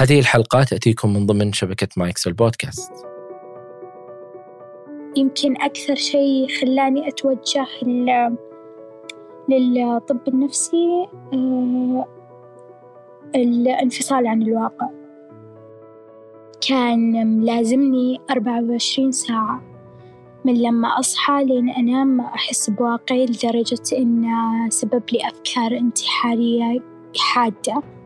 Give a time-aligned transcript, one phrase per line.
[0.00, 2.92] هذه الحلقة تأتيكم من ضمن شبكة مايكس البودكاست.
[5.16, 7.66] يمكن أكثر شيء خلاني أتوجه
[9.48, 12.06] للطب النفسي آه،
[13.34, 14.88] الانفصال عن الواقع.
[16.68, 19.62] كان ملازمني أربعة وعشرين ساعة
[20.44, 26.80] من لما أصحى لين أنام ما أحس بواقعي لدرجة إنه سبب لي أفكار انتحارية
[27.18, 27.99] حادة.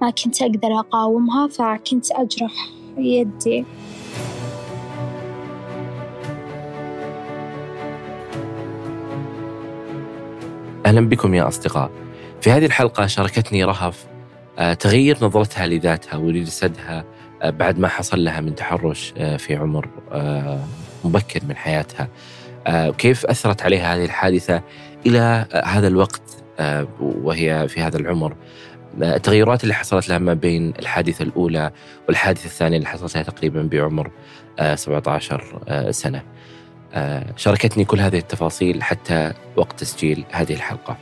[0.00, 2.52] ما كنت أقدر أقاومها فكنت أجرح
[2.98, 3.64] يدي.
[10.86, 11.90] أهلا بكم يا أصدقاء.
[12.40, 14.06] في هذه الحلقة شاركتني رهف
[14.58, 17.04] آه، تغير نظرتها لذاتها ولجسدها
[17.42, 19.88] آه، بعد ما حصل لها من تحرش آه، في عمر
[21.04, 22.08] مبكر من حياتها.
[22.98, 24.62] كيف أثرت عليها هذه الحادثة
[25.06, 26.22] إلى هذا الوقت
[27.00, 28.36] وهي في هذا العمر؟
[29.02, 31.70] التغيرات اللي حصلت لها ما بين الحادثة الأولى
[32.08, 34.10] والحادثة الثانية اللي حصلت لها تقريبا بعمر
[34.74, 36.22] 17 سنة.
[37.36, 40.96] شاركتني كل هذه التفاصيل حتى وقت تسجيل هذه الحلقة.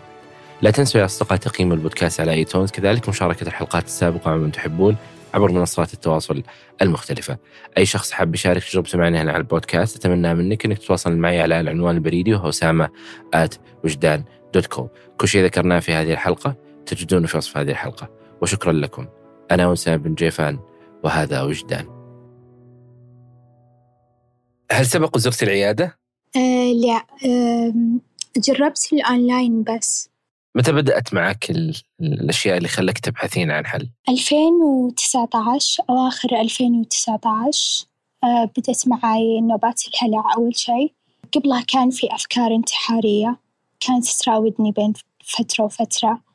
[0.63, 4.97] لا تنسوا يا أصدقاء تقييم البودكاست على ايتونز كذلك مشاركة الحلقات السابقة مع من تحبون
[5.35, 6.43] عبر منصات التواصل
[6.83, 7.39] المختلفة.
[7.79, 11.61] أي شخص حاب يشارك تجربته معنا هنا على البودكاست أتمنى منك أنك تتواصل معي على
[11.61, 12.89] العنوان البريدي وهو سامة
[13.35, 16.68] at وجدان dot com كل شيء ذكرناه في هذه الحلقة.
[16.89, 18.11] تجدونه في وصف هذه الحلقة.
[18.43, 19.07] وشكرا لكم.
[19.51, 20.59] أنا أسامة بن جيفان
[21.05, 21.87] وهذا وجدان.
[24.73, 25.99] هل سبق وزرت العيادة؟
[26.37, 27.07] آه لا.
[27.27, 27.75] آه
[28.37, 30.11] جربت الأونلاين بس.
[30.55, 31.51] متى بدأت معك
[32.01, 37.87] الأشياء اللي خلك تبحثين عن حل؟ 2019 أواخر 2019
[38.25, 40.93] آه بدأت معي نوبات الهلع أول شيء.
[41.33, 43.37] قبلها كان في أفكار انتحارية
[43.81, 44.93] كانت تراودني بين
[45.25, 46.28] فترة وفترة.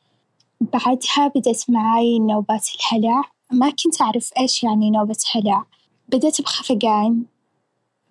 [0.73, 5.66] بعدها بدأت معي نوبات الهلع ما كنت أعرف إيش يعني نوبة هلع
[6.09, 7.23] بدأت بخفقان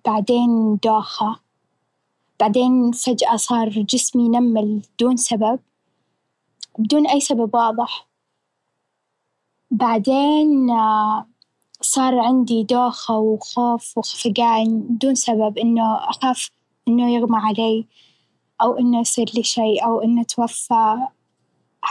[0.04, 1.40] بعدين دوخة
[2.40, 5.58] بعدين فجأة صار جسمي نمل بدون سبب
[6.78, 8.08] بدون أي سبب واضح.
[9.70, 11.26] بعدين آه،
[11.80, 16.50] صار عندي دوخة وخوف وخفقان بدون سبب إنه أخاف
[16.88, 17.86] إنه يغمى علي
[18.62, 21.08] أو إنه يصير لي شيء أو إنه أتوفى.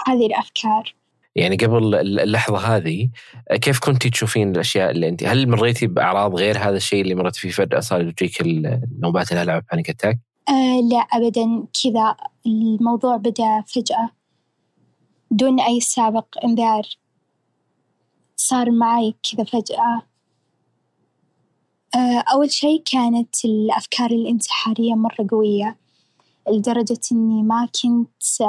[0.07, 0.95] هذه الأفكار.
[1.35, 3.09] يعني قبل اللحظة هذه
[3.61, 7.49] كيف كنتي تشوفين الأشياء اللي أنت هل مريتي بأعراض غير هذا الشيء اللي مرت فيه
[7.49, 10.19] فجأة صار يجيك النوبات الهلع panic attack؟
[10.49, 12.15] آه لا أبدا كذا.
[12.45, 14.09] الموضوع بدأ فجأة.
[15.31, 16.83] دون أي سابق إنذار.
[18.35, 20.01] صار معي كذا فجأة.
[21.95, 25.80] آه أول شيء كانت الأفكار الانتحارية مرة قوية.
[26.49, 28.41] لدرجة إني ما كنت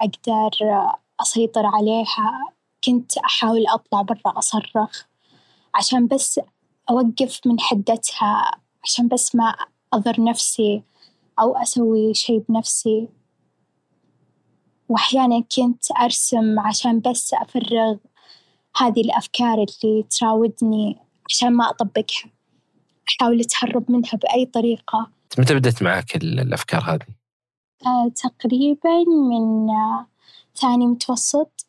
[0.00, 2.54] أقدر أسيطر عليها.
[2.84, 5.02] كنت أحاول أطلع برا أصرخ
[5.74, 6.40] عشان بس
[6.90, 8.50] أوقف من حدتها
[8.84, 9.54] عشان بس ما
[9.92, 10.82] أضر نفسي
[11.40, 13.08] أو أسوي شي بنفسي.
[14.88, 17.96] وأحيانا كنت أرسم عشان بس أفرغ
[18.76, 22.30] هذه الأفكار اللي تراودني عشان ما أطبقها.
[23.08, 25.10] أحاول أتهرب منها بأي طريقة.
[25.38, 27.23] متى بدأت معك الأفكار هذه؟
[27.86, 30.06] آه، تقريبا من آه،
[30.56, 31.66] ثاني متوسط.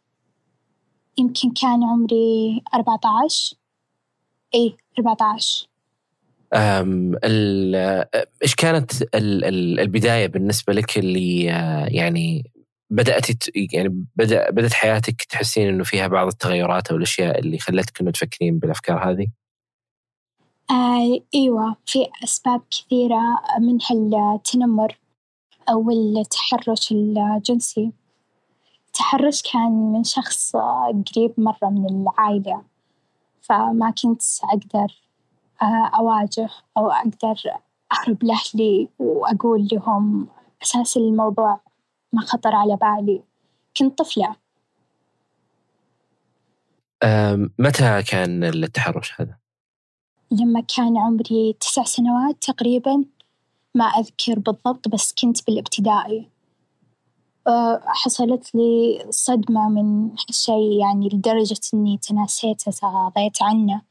[1.18, 3.58] يمكن كان عمري أربعة عشر.
[4.54, 5.68] إيه أربعة عشر.
[8.44, 12.52] إيش كانت ال ال البداية بالنسبة لك اللي آه، يعني
[12.90, 13.26] بدأت
[13.74, 18.60] يعني بدأ بدأت حياتك تحسين إنه فيها بعض التغيرات أو الأشياء اللي خلتك إنه تفكرين
[18.60, 19.28] بالأفكار هذه؟
[20.72, 24.98] آه أيوة في أسباب كثيرة منها التنمر
[25.70, 27.92] أو التحرش الجنسي.
[28.88, 32.64] التحرش كان من شخص قريب مرة من العائلة
[33.42, 35.02] فما كنت أقدر
[35.62, 37.36] آه، أواجه أو أقدر
[37.92, 40.28] أهرب لأهلي وأقول لهم
[40.64, 41.60] أساس الموضوع
[42.14, 43.24] ما خطر على بالي.
[43.78, 44.36] كنت طفلة.
[47.60, 49.38] متى كان التحرش هذا؟
[50.32, 53.06] لما كان عمري تسع سنوات تقريبا.
[53.76, 56.30] ما أذكر بالضبط بس كنت بالابتدائي.
[57.48, 63.82] أه، حصلت لي صدمة من هالشي يعني لدرجة إني تناسيته تغاضيت عنه.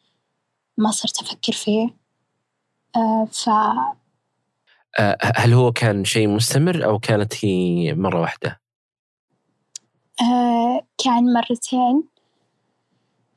[0.78, 1.96] ما صرت أفكر فيه.
[2.96, 3.48] أه، ف
[4.98, 8.60] أه، هل هو كان شيء مستمر أو كانت هي مرة واحدة؟
[10.98, 12.04] كان مرتين.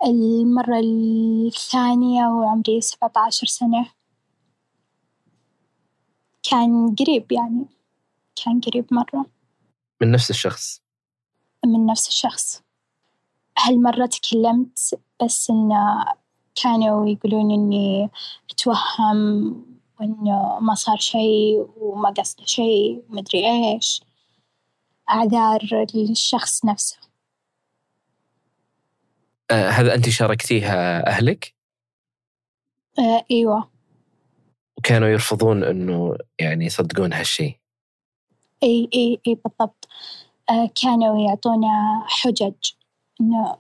[0.06, 3.97] المرة الثانية وعمري سبعة عشر سنة.
[6.50, 7.66] كان قريب يعني
[8.46, 9.26] كان قريب مرة.
[10.02, 10.82] من نفس الشخص؟
[11.66, 12.64] من نفس الشخص.
[13.58, 16.06] هالمرة تكلمت بس إنه
[16.64, 18.10] كانوا يقولون إني
[18.52, 19.52] أتوهم
[20.00, 24.02] وإنه ما صار شي وما قصده شي ومدري إيش.
[25.10, 26.98] أعذار للشخص نفسه.
[29.52, 31.56] آه هذا أنت شاركتيها أهلك؟
[33.00, 33.77] آه أيوة.
[34.88, 37.56] وكانوا يرفضون إنه يعني يصدقون هالشيء.
[38.64, 39.88] إي إي إي بالضبط.
[40.50, 42.54] آه كانوا يعطونا حجج.
[43.22, 43.58] إنه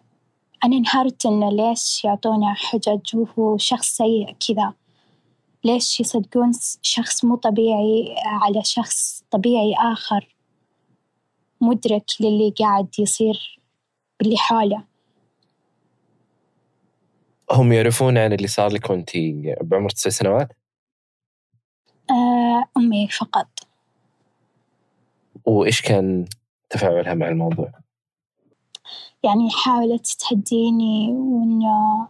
[0.64, 4.74] أنا انهارت إنه ليش يعطونا حجج وهو شخص سيء كذا؟
[5.64, 6.52] ليش يصدقون
[6.82, 10.36] شخص مو طبيعي على شخص طبيعي آخر؟
[11.62, 13.60] مدرك للي قاعد يصير
[14.20, 14.84] باللي حوله.
[17.52, 19.10] هم يعرفون عن اللي صار لك وانت
[19.62, 20.67] بعمر تسع سنوات؟
[22.12, 23.48] آه أمي فقط
[25.46, 26.26] وإيش كان
[26.70, 27.72] تفاعلها مع الموضوع؟
[29.24, 32.08] يعني حاولت تهديني وإنه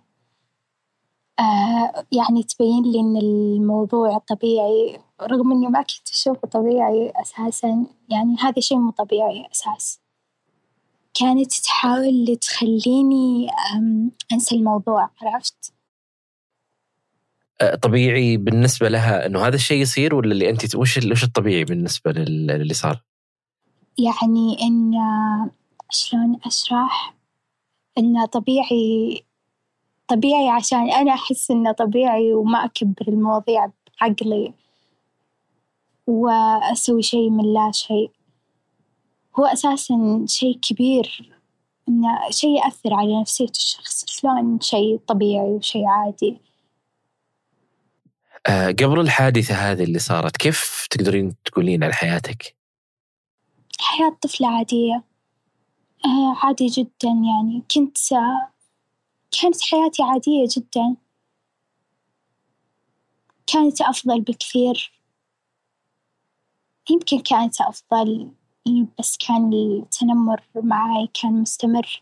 [1.39, 8.35] آه يعني تبين لي إن الموضوع طبيعي رغم إني ما كنت أشوفه طبيعي أساسا يعني
[8.39, 9.99] هذا شيء مو طبيعي أساس
[11.19, 13.49] كانت تحاول تخليني
[14.33, 15.76] أنسى الموضوع عرفت؟
[17.61, 22.11] آه، طبيعي بالنسبة لها إنه هذا الشيء يصير ولا اللي أنت وش وش الطبيعي بالنسبة
[22.11, 23.03] للي صار؟
[23.97, 24.91] يعني إن
[25.89, 27.15] شلون أشرح؟
[27.97, 29.23] إنه طبيعي
[30.07, 33.71] طبيعي عشان أنا أحس إنه طبيعي وما أكبر المواضيع
[34.01, 34.53] بعقلي
[36.07, 38.11] وأسوي شيء من لا شيء.
[39.39, 41.31] هو أساسا شيء كبير
[41.89, 44.05] إنه شيء يأثر على نفسية الشخص.
[44.07, 46.46] شلون شيء طبيعي وشيء عادي؟
[48.47, 52.55] قبل الحادثة هذه اللي صارت كيف تقدرين تقولين عن حياتك؟
[53.79, 55.03] حياة طفلة عادية.
[56.05, 57.63] آه عادي جدا يعني.
[57.75, 57.97] كنت
[59.41, 60.95] كانت حياتي عادية جدا.
[63.47, 64.91] كانت أفضل بكثير.
[66.89, 68.31] يمكن كانت أفضل
[68.99, 72.01] بس كان التنمر معاي كان مستمر.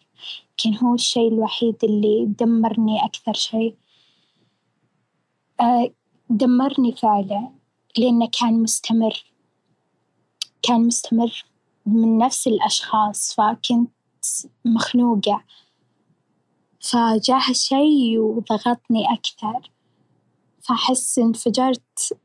[0.65, 3.75] يمكن هو الشيء الوحيد اللي دمرني أكثر شيء.
[5.59, 5.91] آه
[6.30, 7.50] دمرني فعلا
[7.98, 9.24] لأنه كان مستمر
[10.62, 11.45] كان مستمر
[11.86, 13.95] من نفس الأشخاص فكنت
[14.66, 15.44] مخنوقة
[16.80, 19.72] فجاء هالشي وضغطني أكثر
[20.62, 22.19] فأحس انفجرت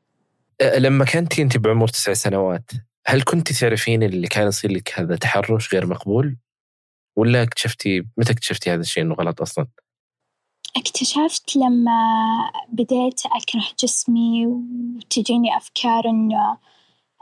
[0.78, 2.70] لما كنتي أنت بعمر تسع سنوات
[3.06, 6.36] هل كنت تعرفين اللي كان يصير لك هذا تحرش غير مقبول؟
[7.16, 9.66] ولا اكتشفتي متى اكتشفتي هذا الشيء إنه غلط أصلا؟
[10.76, 12.00] اكتشفت لما
[12.68, 16.56] بديت أكره جسمي وتجيني أفكار إنه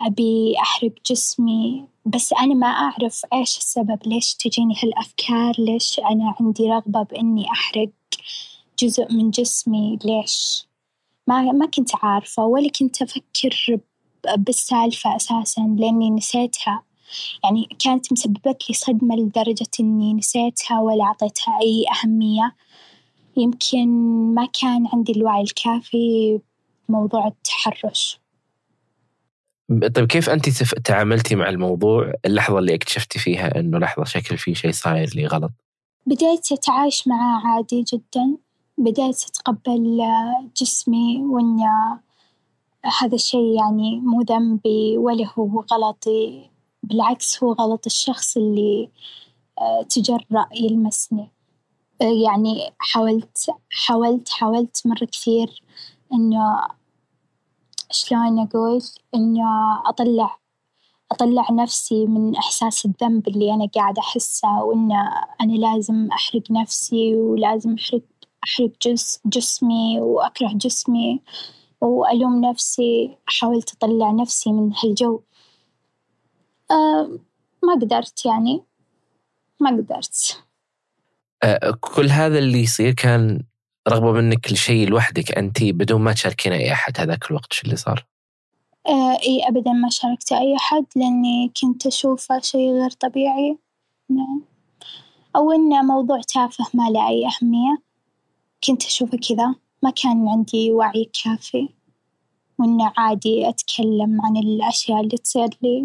[0.01, 6.71] أبي أحرق جسمي بس أنا ما أعرف إيش السبب ليش تجيني هالأفكار؟ ليش أنا عندي
[6.71, 7.91] رغبة بإني أحرق
[8.79, 10.67] جزء من جسمي؟ ليش؟
[11.27, 13.79] ما ما كنت عارفة ولا كنت أفكر
[14.37, 16.83] بالسالفة أساسا لأني نسيتها.
[17.45, 22.55] يعني كانت مسببت لي صدمة لدرجة إني نسيتها ولا أعطيتها أي أهمية.
[23.39, 23.89] يمكن
[24.35, 26.41] ما كان عندي الوعي الكافي
[26.89, 28.21] بموضوع التحرش.
[29.95, 30.49] طيب كيف أنت
[30.85, 35.53] تعاملتي مع الموضوع؟ اللحظة اللي اكتشفتي فيها إنه لحظة شكل في شيء صاير لي غلط؟
[36.07, 38.37] بديت أتعايش معاه عادي جدا.
[38.79, 40.01] بديت أتقبل
[40.57, 42.01] جسمي وإنه
[43.01, 46.51] هذا الشيء يعني مو ذنبي ولا هو غلطي.
[46.83, 48.89] بالعكس هو غلط الشخص اللي
[49.61, 51.21] آه، تجرأ يلمسني.
[51.21, 51.38] آه،
[52.01, 55.63] يعني حاولت حاولت حاولت مرة كثير
[56.13, 56.69] إنه
[57.91, 58.83] شلون أقول؟
[59.15, 59.43] إنه
[59.89, 60.39] أطلع
[61.13, 64.95] أطلع نفسي من إحساس الذنب اللي أنا قاعدة أحسه وإنه
[65.41, 68.03] أنا لازم أحرق نفسي ولازم أحرق
[68.45, 71.23] أحرق جس جسمي وأكره جسمي
[71.81, 73.17] وألوم نفسي.
[73.27, 75.21] حاولت أطلع نفسي من هالجو.
[76.71, 77.19] أه
[77.63, 78.65] ما قدرت يعني.
[79.61, 80.48] ما قدرت.
[81.81, 83.43] كل هذا اللي يصير كان
[83.89, 87.01] رغبة منك لشيء لوحدك أنت بدون ما تشاركين أي أحد.
[87.01, 88.07] هذاك الوقت شو اللي صار؟
[88.87, 93.59] أه إي أبدا ما شاركت أي أحد لأني كنت أشوفه شيء غير طبيعي.
[94.11, 94.43] نعم.
[95.37, 97.83] أو إنه موضوع تافه ما له أي أهمية.
[98.65, 99.55] كنت أشوفه كذا.
[99.83, 101.69] ما كان عندي وعي كافي.
[102.59, 105.85] وإنه عادي أتكلم عن الأشياء اللي تصير لي.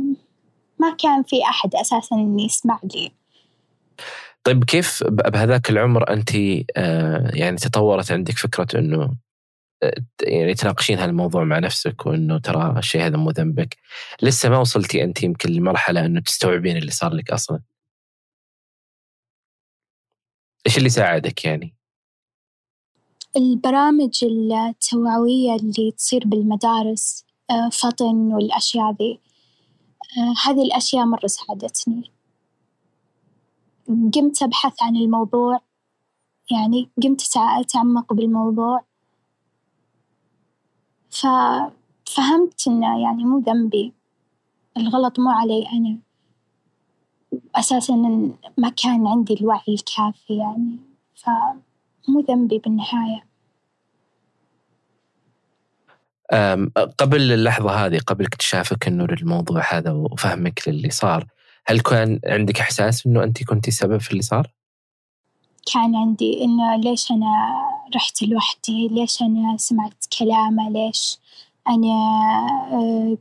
[0.80, 3.12] ما كان في أحد أساسا يسمع لي.
[4.44, 6.30] طيب كيف بهذاك العمر أنت
[6.78, 9.16] آه، يعني تطورت عندك فكرة أنه
[9.84, 13.78] آه، يعني تناقشين هالموضوع مع نفسك وإنه ترى الشيء هذا مو ذنبك؟
[14.22, 17.60] لسه ما وصلتي انت يمكن لمرحلة إنه تستوعبين اللي صار لك أصلا؟
[20.68, 21.76] إيش اللي ساعدك يعني؟
[23.38, 29.20] البرامج التوعوية اللي تصير بالمدارس آه، فطن والأشياء ذي
[30.46, 32.13] هذه الأشياء مرة ساعدتني.
[33.88, 35.60] قمت أبحث عن الموضوع
[36.52, 38.86] يعني قمت أتعمق بالموضوع.
[41.10, 43.94] ففهمت إنه يعني مو ذنبي.
[44.78, 45.98] الغلط مو علي أنا.
[47.56, 47.96] أساسا
[48.58, 50.78] ما كان عندي الوعي الكافي يعني.
[51.16, 53.24] فمو ذنبي بالنهاية.
[56.98, 61.28] قبل اللحظة هذه قبل اكتشافك إنه للموضوع هذا وفهمك للي صار
[61.66, 64.52] هل كان عندك إحساس إنه أنت كنتي سبب في اللي صار؟
[65.74, 67.54] كان عندي إنه ليش أنا
[67.96, 71.18] رحت لوحدي؟ ليش أنا سمعت كلامه؟ ليش
[71.70, 71.94] أنا
[72.72, 73.18] آه،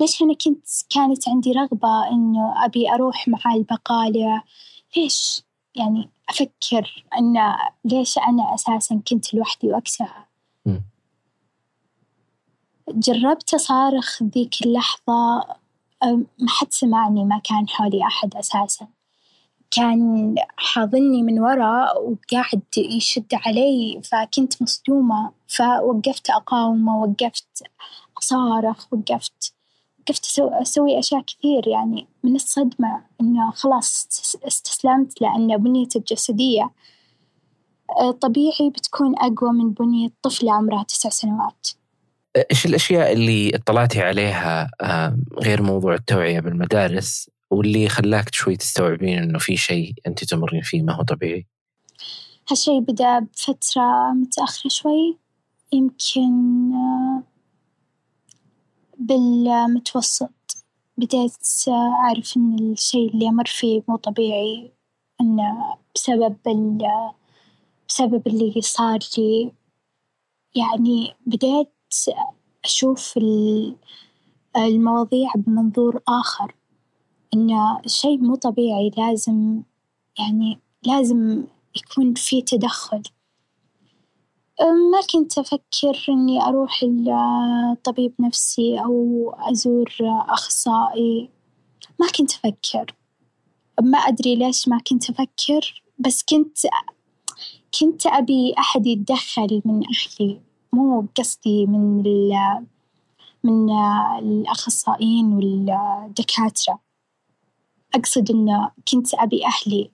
[0.00, 4.42] ليش أنا كنت كانت عندي رغبة إنه أبي أروح مع البقالة؟
[4.96, 5.42] ليش؟
[5.74, 10.26] يعني أفكر إنه ليش أنا أساسا كنت لوحدي وقتها؟
[12.88, 15.44] جربت أصارخ ذيك اللحظة
[16.12, 18.86] ما حد سمعني ما كان حولي أحد أساسا.
[19.70, 25.32] كان حاضني من ورا وقاعد يشد علي فكنت مصدومة.
[25.48, 27.62] فوقفت أقاومة وقفت
[28.18, 29.54] أصارخ وقفت
[30.00, 31.68] وقفت أسوي أشياء كثير.
[31.68, 34.08] يعني من الصدمة إنه خلاص
[34.46, 36.70] استسلمت لأن بنيتي الجسدية
[38.00, 41.68] أه، طبيعي بتكون أقوى من بنية طفلة عمرها تسع سنوات.
[42.36, 44.70] إيش الأشياء اللي اطلعتي عليها
[45.38, 50.92] غير موضوع التوعية بالمدارس واللي خلاك شوي تستوعبين إنه في شيء أنت تمرين فيه ما
[50.92, 51.46] هو طبيعي؟
[52.50, 55.18] هالشيء بدأ بفترة متأخرة شوي
[55.72, 57.22] يمكن آه،
[58.98, 60.64] بالمتوسط
[60.98, 61.36] بديت
[61.68, 64.72] أعرف إن الشيء اللي أمر فيه مو طبيعي
[65.20, 66.36] إنه بسبب
[67.88, 69.52] بسبب اللي صار لي
[70.54, 71.74] يعني بديت
[72.64, 73.18] أشوف
[74.56, 76.54] المواضيع بمنظور آخر
[77.34, 79.62] إنه شيء مو طبيعي لازم
[80.18, 81.44] يعني لازم
[81.76, 83.02] يكون في تدخل.
[84.60, 89.94] ما كنت أفكر إني أروح لطبيب نفسي أو أزور
[90.28, 91.30] أخصائي
[92.00, 92.94] ما كنت أفكر.
[93.82, 96.58] ما أدري ليش ما كنت أفكر بس كنت
[97.80, 100.40] كنت أبي أحد يتدخل من أهلي.
[100.74, 102.02] مو قصدي من
[103.44, 103.70] من
[104.18, 106.80] الأخصائيين والدكاترة.
[107.94, 109.90] أقصد إنه كنت أبي أهلي.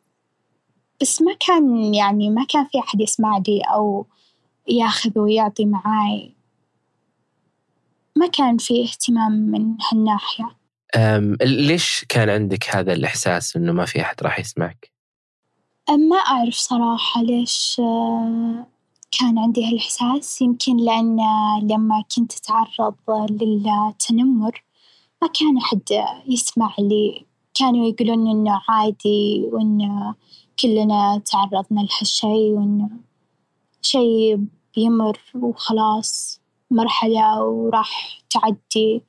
[1.01, 4.07] بس ما كان يعني ما كان في أحد يسمع لي أو
[4.69, 6.35] ياخذ ويعطي معاي.
[8.17, 10.57] ما كان في اهتمام من هالناحية.
[11.43, 14.93] ليش كان عندك هذا الإحساس إنه ما في أحد راح يسمعك؟
[15.91, 18.67] ما أعرف صراحة ليش آه،
[19.19, 21.19] كان عندي هالإحساس يمكن لأن
[21.62, 24.64] لما كنت أتعرض للتنمر
[25.23, 25.83] ما كان أحد
[26.26, 27.26] يسمع لي.
[27.55, 30.14] كانوا يقولون إنه عادي وإنه
[30.61, 32.90] كلنا تعرضنا لهالشي وإنه
[33.83, 34.37] شي
[34.76, 36.40] بيمر وخلاص
[36.71, 39.02] مرحلة وراح تعدي.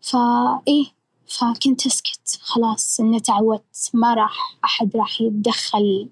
[0.00, 0.86] فإيه
[1.26, 3.90] فكنت أسكت خلاص إنه تعودت.
[3.94, 6.08] ما راح أحد راح يتدخل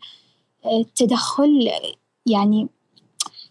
[0.66, 1.70] التدخل
[2.26, 2.68] يعني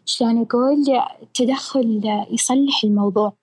[0.05, 0.86] شلون أقول؟
[1.34, 3.34] تدخل يصلح الموضوع.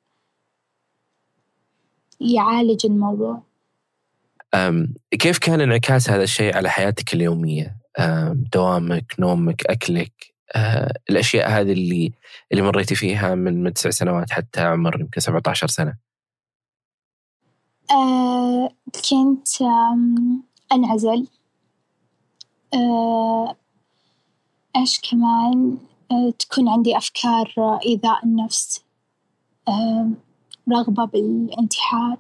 [2.21, 3.43] يعالج الموضوع.
[5.11, 7.77] كيف كان انعكاس هذا الشيء على حياتك اليومية؟
[8.53, 12.13] دوامك، نومك، أكلك، أه، الأشياء هذه اللي
[12.53, 15.95] اللي مريتي فيها من من تسع سنوات حتى عمر يمكن 17 سنة.
[17.91, 18.71] أه
[19.11, 19.49] كنت
[20.73, 21.27] أنعزل.
[22.75, 23.57] أه
[24.77, 25.79] إيش كمان؟
[26.39, 27.55] تكون عندي أفكار
[27.87, 28.85] إيذاء النفس
[29.69, 30.11] آه،
[30.73, 32.19] رغبة بالانتحار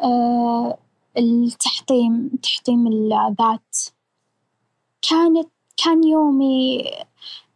[0.00, 0.78] آه،
[1.18, 3.76] التحطيم تحطيم الذات.
[5.10, 6.84] كانت كان يومي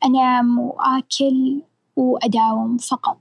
[0.05, 1.63] أنام وآكل
[1.97, 3.19] وأداوم فقط.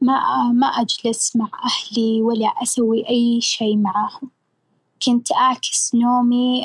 [0.00, 4.30] ما ما أجلس مع أهلي ولا أسوي أي شيء معاهم
[5.06, 6.64] كنت أعكس نومي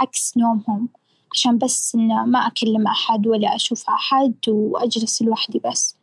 [0.00, 0.88] عكس نومهم.
[1.34, 5.96] عشان بس إنه ما أكلم أحد ولا أشوف أحد وأجلس لوحدي بس.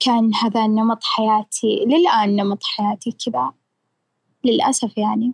[0.00, 3.52] كان هذا نمط حياتي للآن نمط حياتي كذا
[4.44, 5.32] للأسف يعني.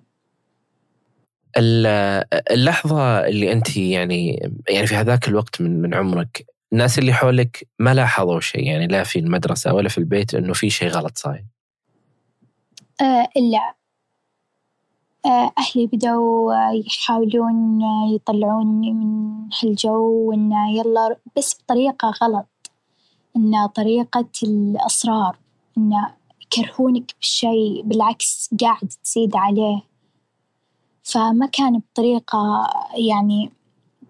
[2.50, 7.94] اللحظة اللي أنت يعني يعني في هذاك الوقت من من عمرك الناس اللي حولك ما
[7.94, 11.44] لاحظوا شيء؟ يعني لا في المدرسة ولا في البيت إنه في شيء غلط صاير.
[13.00, 13.79] آه لا
[15.26, 17.80] أهلي بدأوا يحاولون
[18.14, 22.46] يطلعوني من هالجو وإنه يلا بس بطريقة غلط،
[23.36, 25.38] إنه طريقة الإصرار
[25.78, 29.82] إنه يكرهونك بالشي بالعكس قاعد تزيد عليه،
[31.02, 33.50] فما كان بطريقة يعني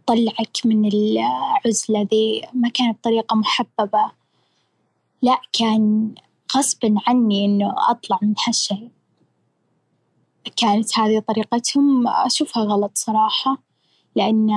[0.06, 4.10] تطلعك من العزلة ذي، ما كانت بطريقة محببة،
[5.22, 6.14] لأ كان
[6.56, 8.88] غصبًا عني إنه أطلع من هالشي،
[10.56, 13.62] كانت هذي طريقتهم أشوفها غلط صراحة،
[14.16, 14.50] لأن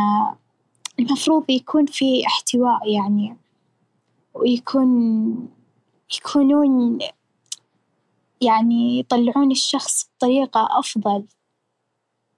[0.99, 3.37] المفروض يكون في احتواء يعني،
[4.33, 5.49] ويكون
[6.17, 6.99] يكونون
[8.41, 11.25] يعني يطلعون الشخص بطريقة أفضل،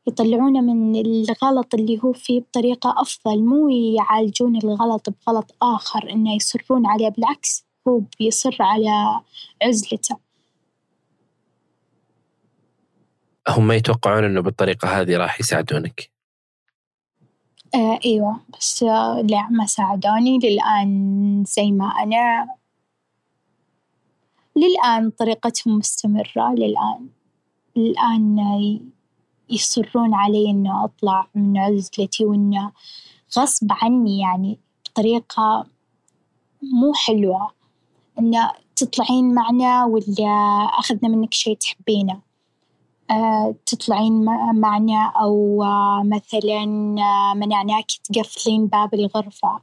[0.07, 6.85] يطلعونه من الغلط اللي هو فيه بطريقة أفضل، مو يعالجون الغلط بغلط آخر إنه يصرون
[6.85, 9.21] عليه بالعكس هو بيصر على
[9.63, 10.24] عزلته.
[13.49, 16.11] هم يتوقعون إنه بالطريقة هذي راح يساعدونك.
[17.75, 20.39] آه أيوة بس آه لا ما ساعدوني.
[20.39, 22.47] للآن زي ما أنا.
[24.55, 26.53] للآن طريقتهم مستمرة.
[26.53, 27.07] للآن،
[27.75, 28.39] للآن
[29.49, 32.71] يصرون علي إنه أطلع من عزلتي وإنه
[33.37, 35.65] غصب عني يعني بطريقة
[36.61, 37.51] مو حلوة،
[38.19, 40.29] إنه تطلعين معنا ولا
[40.79, 42.21] أخذنا منك شي تحبينه،
[43.65, 45.63] تطلعين معنا أو
[46.03, 46.65] مثلاً
[47.33, 49.61] منعناك تقفلين باب الغرفة،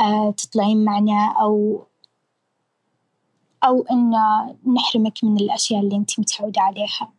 [0.00, 1.82] آه تطلعين معنا أو
[3.64, 7.12] أو إنه نحرمك من الأشياء اللي إنتي متعودة عليها،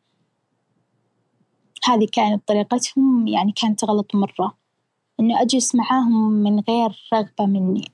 [1.85, 4.57] هذي كانت طريقتهم يعني كانت غلط مرة،
[5.19, 7.91] إنه أجلس معاهم من غير رغبة مني،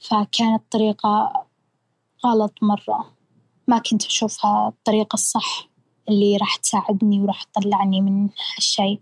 [0.00, 1.44] فكانت طريقة
[2.26, 3.06] غلط مرة،
[3.68, 5.73] ما كنت أشوفها الطريقة الصح.
[6.08, 8.98] اللي راح تساعدني وراح تطلعني من هالشي.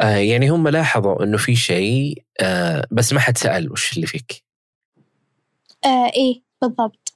[0.00, 4.44] آه يعني هم لاحظوا إنه في شيء آه بس ما حد سأل وش اللي فيك.
[5.84, 7.14] آه إيه بالضبط.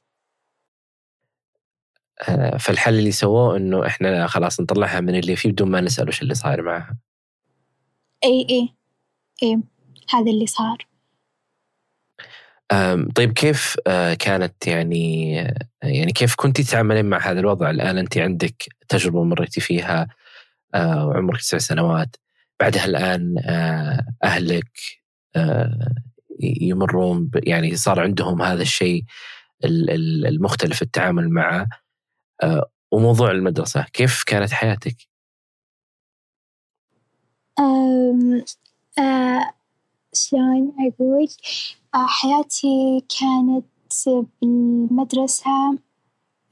[2.28, 6.22] آه فالحل اللي سووه إنه إحنا خلاص نطلعها من اللي فيه بدون ما نسأل وش
[6.22, 6.98] اللي صاير معها.
[8.24, 8.68] إيه إيه
[9.42, 9.60] إيه
[10.10, 10.86] هذا اللي صار.
[13.14, 15.34] طيب كيف آه، كانت يعني
[15.82, 20.08] يعني كيف كنت تتعاملين مع هذا الوضع؟ الآن أنت عندك تجربة مريتي فيها
[20.74, 22.16] آه، وعمرك تسع سنوات.
[22.60, 24.70] بعدها الآن آه، أهلك
[26.40, 29.04] يمرون يعني صار عندهم هذا الشيء
[29.64, 31.68] المختلف التعامل معه.
[32.92, 34.96] وموضوع المدرسة كيف كانت حياتك؟
[37.58, 38.44] أم
[38.98, 39.52] أه
[40.12, 43.66] شلون أقول؟ آه، حياتي كانت
[44.42, 45.78] بالمدرسة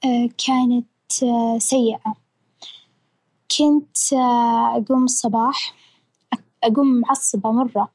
[0.04, 0.86] آه، كانت
[1.22, 2.14] آه، سيئة،
[3.58, 4.12] كنت
[4.76, 5.74] أقوم الصباح
[6.64, 7.90] أقوم معصبة مرة،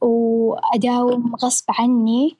[0.00, 2.36] وأداوم غصب عني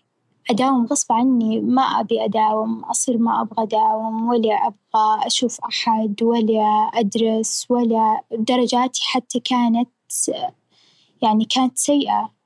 [0.50, 6.90] أداوم غصب عني ما أبي أداوم أصير ما أبغى أداوم ولا أبغى أشوف أحد ولا
[6.94, 9.88] أدرس ولا درجاتي حتى كانت
[11.22, 12.39] يعني كانت سيئة.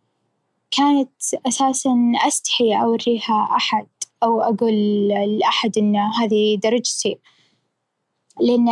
[0.76, 1.10] كانت
[1.46, 3.87] أساسًا أستحي أوريها أحد
[4.22, 7.18] أو أقول لأحد إن هذي درجتي،
[8.40, 8.66] لأن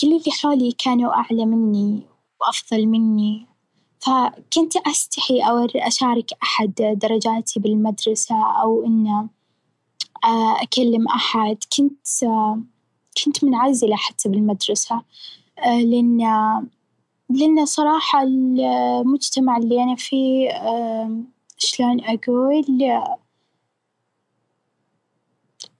[0.00, 2.02] كل اللي حولي كانوا أعلى مني
[2.40, 3.46] وأفضل مني،
[3.98, 9.28] فكنت أستحي أوري أشارك أحد درجاتي بالمدرسة أو إنه
[10.24, 11.58] آه، أكلم أحد.
[11.76, 12.06] كنت
[13.24, 15.02] كنت منعزلة حتى بالمدرسة.
[15.58, 16.20] آه، لأن
[17.30, 20.50] لأن صراحة المجتمع اللي أنا فيه
[21.62, 22.64] شلون أقول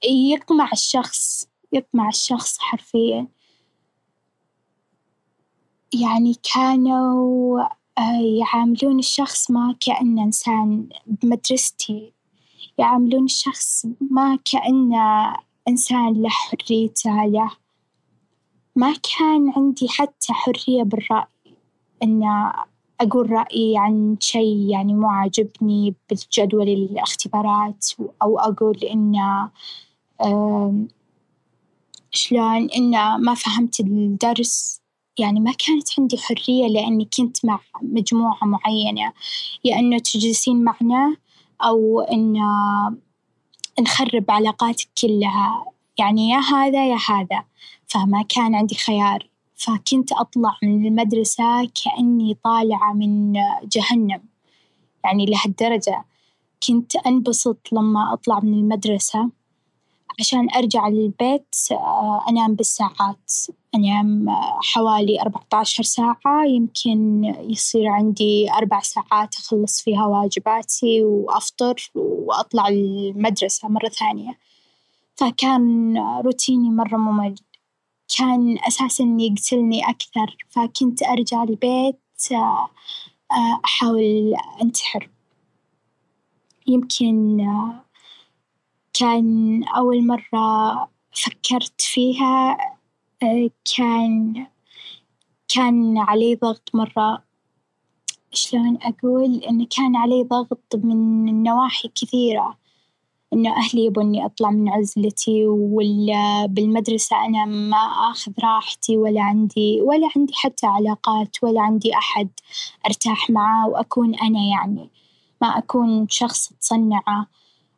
[0.04, 3.26] يقمع الشخص يقمع الشخص حرفيًا،
[5.94, 7.60] يعني كانوا
[7.98, 12.12] آه، يعاملون الشخص ما كأنه إنسان بمدرستي،
[12.78, 15.36] يعاملون الشخص ما كأنه
[15.68, 17.50] إنسان له حريته له،
[18.76, 21.26] ما كان عندي حتى حرية بالرأي
[22.02, 22.52] إنه
[23.00, 27.86] أقول رأيي عن شي يعني مو عاجبني بالجدول الاختبارات
[28.22, 29.50] أو أقول إنه
[32.12, 34.80] شلون إنه ما فهمت الدرس.
[35.18, 39.12] يعني ما كانت عندي حرية لأني كنت مع مجموعة معينة.
[39.64, 41.16] يا إنه تجلسين معنا
[41.62, 42.42] أو إنه
[43.80, 45.64] نخرب علاقاتك كلها.
[45.98, 47.44] يعني يا هذا يا هذا.
[47.86, 49.29] فما كان عندي خيار.
[49.60, 53.32] فكنت أطلع من المدرسة كأني طالعة من
[53.64, 54.22] جهنم،
[55.04, 56.04] يعني لهالدرجة.
[56.68, 59.30] كنت أنبسط لما أطلع من المدرسة.
[60.20, 63.32] عشان أرجع للبيت آه، أنام بالساعات
[63.74, 64.26] أنام
[64.62, 66.44] حوالي أربعة عشر ساعة.
[66.46, 74.38] يمكن يصير عندي أربع ساعات أخلص فيها واجباتي وأفطر وأطلع المدرسة مرة ثانية،
[75.16, 77.34] فكان روتيني مرة ممل،
[78.18, 82.00] كان أساسًا يقتلني أكثر فكنت أرجع البيت
[83.64, 85.08] أحاول أنتحر،
[86.66, 87.46] يمكن
[88.94, 92.58] كان أول مرة فكرت فيها
[93.76, 94.46] كان
[95.54, 97.22] كان علي ضغط مرة.
[98.32, 102.58] شلون أقول؟ إنه كان علي ضغط من نواحي كثيرة،
[103.32, 107.76] إنه أهلي يبوني أطلع من عزلتي ولا بالمدرسة أنا ما
[108.10, 112.28] آخذ راحتي ولا عندي ولا عندي حتى علاقات ولا عندي أحد
[112.86, 114.90] أرتاح معاه وأكون أنا يعني،
[115.42, 117.26] ما أكون شخص متصنعة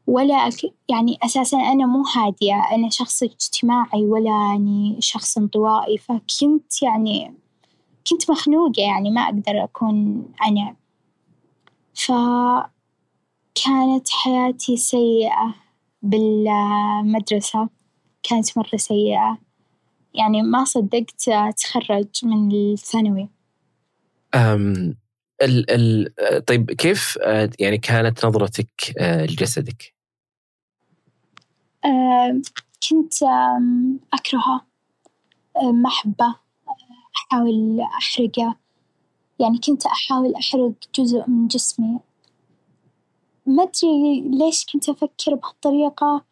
[0.07, 0.51] ولا
[0.88, 2.55] يعني أساسًا أنا مو هادية.
[2.75, 5.99] أنا شخص اجتماعي ولا إني شخص انطوائي.
[5.99, 7.35] فكنت يعني
[8.11, 10.77] كنت مخنوقة يعني ما أقدر أكون أنا،
[13.55, 15.55] فكانت حياتي سيئة
[16.03, 17.69] بالمدرسة
[18.23, 19.38] كانت مرة سيئة
[20.15, 23.29] يعني ما صدقت أتخرج من الثانوي.
[24.35, 24.97] آمم
[25.43, 27.19] ال ال طيب كيف
[27.59, 29.95] يعني كانت نظرتك لجسدك؟
[32.91, 33.15] كنت
[34.12, 34.67] أكرهه
[35.73, 36.35] ما أحبه
[37.17, 38.57] أحاول أحرقه
[39.38, 41.99] يعني كنت أحاول أحرق جزء من جسمي،
[43.46, 46.24] ما أدري ليش كنت أفكر بهالطريقة.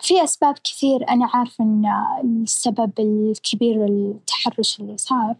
[0.00, 1.86] في أسباب كثير أنا عارفة إن
[2.24, 5.36] السبب الكبير للتحرش اللي صار،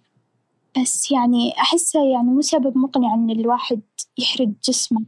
[0.81, 3.81] بس يعني أحسه يعني مو سبب مقنع إن الواحد
[4.19, 5.03] يحرق جسمه،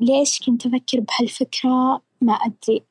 [0.00, 2.82] ليش كنت أفكر بهالفكرة؟ ما أدري،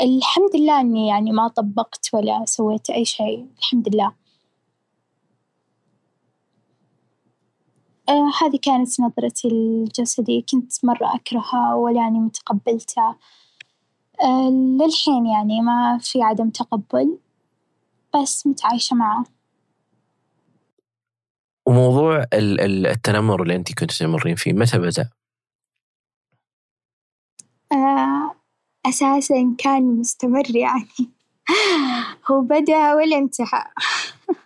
[0.00, 4.25] الحمد لله إني يعني ما طبقت ولا سويت أي شي الحمد لله.
[8.42, 13.14] هذي كانت نظرتي لجسدي كنت مرة أكرهه ولا إني متقبلته
[14.80, 17.18] للحين يعني ما في عدم تقبل
[18.14, 19.24] بس متعايشة معه.
[21.66, 25.10] وموضوع التنمر اللي أنت كنت تمرين فيه متى بدأ؟
[28.86, 30.88] أساسًا كان مستمر يعني
[32.30, 33.64] هو بدأ ولا انتهى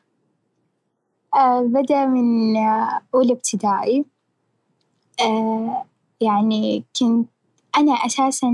[1.62, 2.56] بدأ من
[3.14, 4.04] أولى ابتدائي.
[6.20, 7.28] يعني كنت
[7.76, 8.48] أنا أساسًا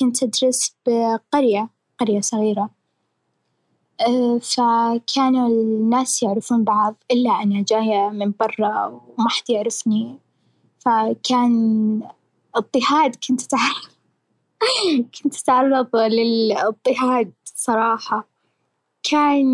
[0.00, 2.70] كنت أدرس بقرية قرية صغيرة.
[4.40, 10.18] فكانوا الناس يعرفون بعض إلا أنا جاية من برا وما حد يعرفني.
[10.78, 12.02] فكان
[12.54, 13.88] اضطهاد كنت أتعرض
[15.22, 18.28] كنت أتعرض للاضطهاد صراحة.
[19.02, 19.46] كان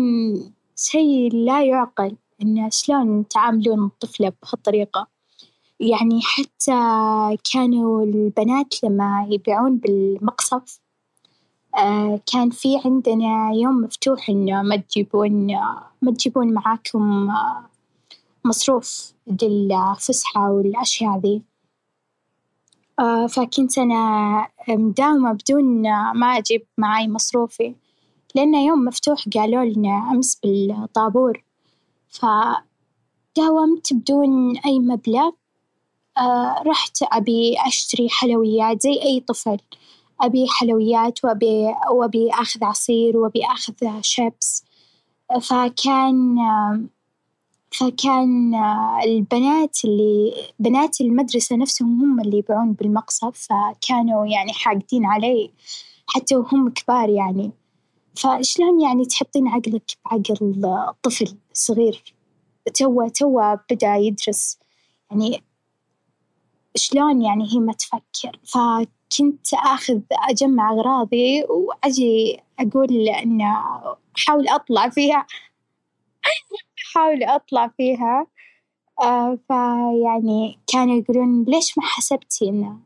[0.75, 2.15] شي لا يعقل.
[2.41, 5.07] إنه شلون تعاملون طفلة بهالطريقة،
[5.79, 6.79] يعني حتى
[7.53, 10.79] كانوا البنات لما يبيعون بالمقصف
[12.33, 15.47] كان في عندنا يوم مفتوح إنه ما تجيبون
[16.01, 17.29] ما تجيبون معاكم
[18.45, 21.41] مصروف للفسحة والأشياء ذي،
[23.29, 25.81] فكنت أنا مداومة بدون
[26.13, 27.75] ما أجيب معاي مصروفي،
[28.35, 31.43] لأنه يوم مفتوح قالوا لنا أمس بالطابور،
[32.15, 35.31] فداومت بدون أي مبلغ
[36.67, 39.57] رحت أبي أشتري حلويات زي أي طفل،
[40.21, 44.63] أبي حلويات وأبي وأبي آخذ عصير وأبي آخذ شيبس،
[45.41, 46.35] فكان
[47.71, 48.55] فكان
[49.03, 55.51] البنات اللي بنات المدرسة نفسهم هم اللي يبيعون بالمقصف فكانوا يعني حاقدين علي.
[56.07, 57.51] حتى وهم كبار يعني،
[58.15, 62.15] فشلون يعني تحطين عقلك بعقل طفل صغير
[62.73, 64.59] توه توه بدأ يدرس
[65.11, 65.43] يعني
[66.75, 73.63] شلون يعني هي ما تفكر؟ فكنت آخذ أجمع أغراضي وأجي أقول إنه
[74.17, 75.27] أحاول أطلع فيها
[76.85, 78.27] أحاول أطلع فيها
[79.47, 82.79] فيعني كانوا يقولون ليش ما حسبتي إنه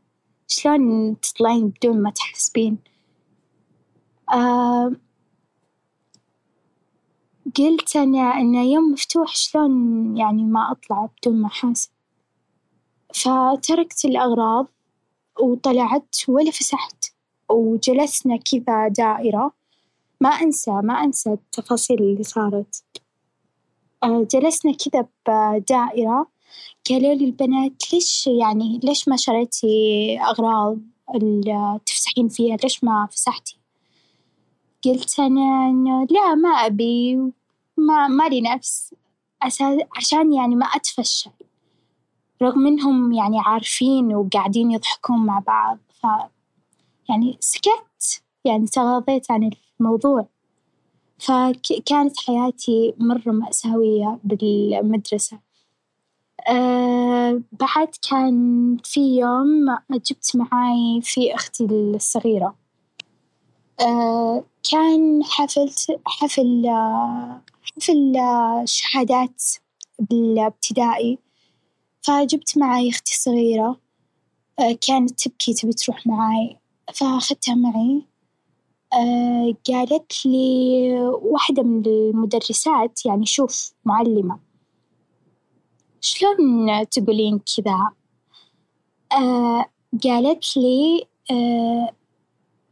[0.48, 2.78] شلون تطلعين بدون ما تحسبين؟
[7.58, 11.90] قلت أنا إنه يوم مفتوح شلون يعني ما أطلع بدون ما أحاسب؟
[13.14, 14.66] فتركت الأغراض
[15.40, 17.04] وطلعت ولا فسحت
[17.48, 19.52] وجلسنا كذا دائرة.
[20.20, 22.84] ما أنسى ما أنسى التفاصيل اللي صارت،
[24.04, 26.26] جلسنا كذا بدائرة.
[26.90, 30.78] قالوا لي البنات ليش يعني ليش ما شريتي أغراض
[31.86, 33.56] تفسحين فيها؟ ليش ما فسحتي؟
[34.84, 37.32] قلت أنا إنه لا ما أبي.
[37.86, 38.94] ما ما لي نفس
[39.96, 41.30] عشان يعني ما أتفشل.
[42.42, 45.78] رغم إنهم يعني عارفين وقاعدين يضحكون مع بعض.
[46.02, 46.06] ف
[47.08, 48.22] يعني سكت.
[48.44, 50.26] يعني تغاضيت عن الموضوع.
[51.18, 55.38] فكانت حياتي مرة مأساوية بالمدرسة.
[56.48, 62.54] أه بعد كان في يوم جبت معاي في أختي الصغيرة.
[63.80, 65.70] أه كان حفل
[66.06, 66.66] حفل
[67.76, 68.12] حفل
[68.64, 69.42] شهادات
[69.98, 71.18] بالابتدائي
[72.02, 73.80] فجبت معاي أختي الصغيرة
[74.60, 76.56] أه كانت تبكي تبي تروح معاي
[76.94, 78.02] فأخدتها معي
[78.92, 84.38] أه قالت لي واحدة من المدرسات يعني شوف معلمة
[86.00, 87.92] شلون تقولين كذا؟
[89.12, 89.64] أه
[90.04, 91.06] قالت لي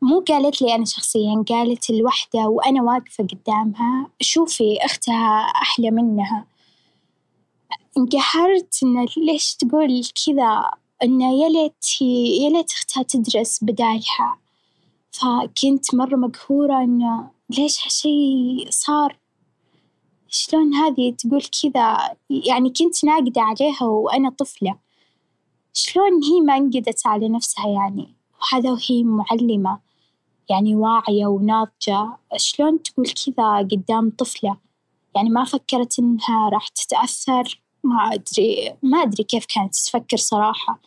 [0.02, 6.46] مو قالت لي أنا شخصيًا قالت الوحدة وأنا واقفة قدامها شوفي أختها أحلى منها،
[7.98, 10.70] انقهرت إنه ليش تقول كذا؟
[11.02, 12.02] إنه يا ليت
[12.42, 14.38] يا ليت أختها تدرس بدالها،
[15.12, 19.18] فكنت مرة مقهورة إنه ليش هالشي صار؟
[20.28, 24.78] شلون هذي تقول كذا؟ يعني كنت ناقدة عليها وأنا طفلة،
[25.72, 29.87] شلون هي ما انقدت على نفسها يعني؟ وهذا وهي معلمة.
[30.50, 34.56] يعني واعية وناضجة شلون تقول كذا قدام طفلة؟
[35.16, 40.80] يعني ما فكرت إنها راح تتأثر؟ ما أدري ما أدري كيف كانت تفكر صراحة.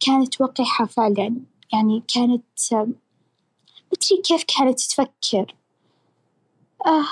[0.00, 1.36] كانت وقحة فعلًا.
[1.72, 2.94] يعني كانت ما
[3.92, 5.54] أدري كيف كانت تفكر.
[6.86, 7.04] آه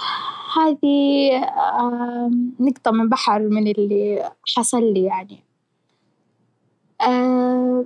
[0.57, 5.45] هذي آه نقطة من بحر من اللي حصل لي يعني.
[7.01, 7.85] آه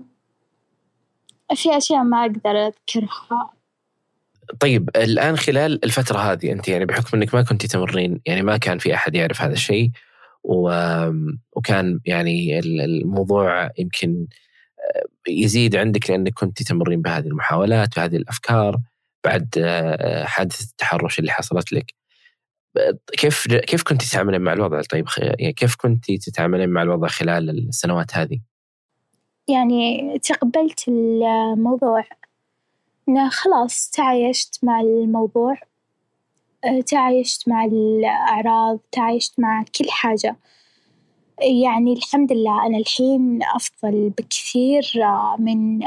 [1.55, 3.56] في أشياء ما أقدر أذكرها.
[4.61, 8.79] طيب الآن خلال الفترة هذه أنت يعني بحكم إنك ما كنت تمرين يعني ما كان
[8.79, 9.91] في أحد يعرف هذا الشيء
[11.57, 14.27] وكان يعني الموضوع يمكن
[15.29, 18.79] يزيد عندك لأنك كنت تمرين بهذه المحاولات وهذه الأفكار
[19.25, 19.49] بعد
[20.25, 21.95] حادثة التحرش اللي حصلت لك.
[23.13, 28.17] كيف كيف كنت تتعاملين مع الوضع طيب يعني كيف كنت تتعاملين مع الوضع خلال السنوات
[28.17, 28.41] هذه؟
[29.49, 32.05] يعني تقبلت الموضوع
[33.09, 35.55] إنه خلاص تعايشت مع الموضوع
[36.87, 40.37] تعايشت مع الأعراض تعايشت مع كل حاجة.
[41.41, 44.93] يعني الحمد لله أنا الحين أفضل بكثير
[45.39, 45.81] من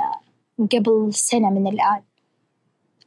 [0.72, 2.02] قبل سنة من الآن.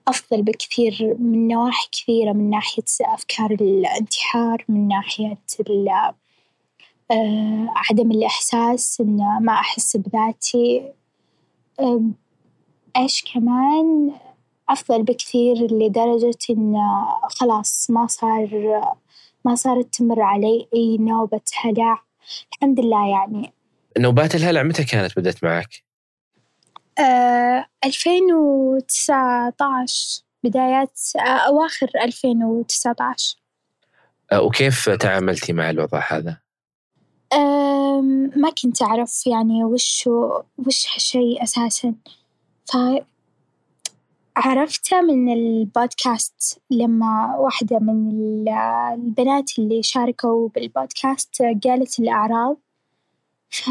[0.08, 5.38] أفضل بكثير من نواحي كثيرة من ناحية أفكار الانتحار من ناحية
[7.76, 10.92] عدم الإحساس إنه ما أحس بذاتي.
[12.96, 14.12] إيش كمان
[14.68, 18.80] أفضل بكثير لدرجة إنه خلاص ما صار
[19.44, 22.02] ما صارت تمر علي أي نوبة هلع.
[22.52, 23.52] الحمد لله يعني.
[23.98, 25.84] نوبات الهلع متى كانت بدأت معك؟
[27.84, 33.36] ألفين وتسعة عشر بدايات أواخر ألفين وتسعة عشر
[34.34, 36.38] وكيف تعاملتي مع الوضع هذا؟
[38.36, 40.08] ما كنت أعرف يعني وش
[40.58, 41.94] وش هالشي أساسًا.
[42.64, 42.76] ف
[44.94, 48.10] من البودكاست لما واحدة من
[48.94, 52.56] البنات اللي شاركوا بالبودكاست قالت الأعراض.
[53.50, 53.70] ف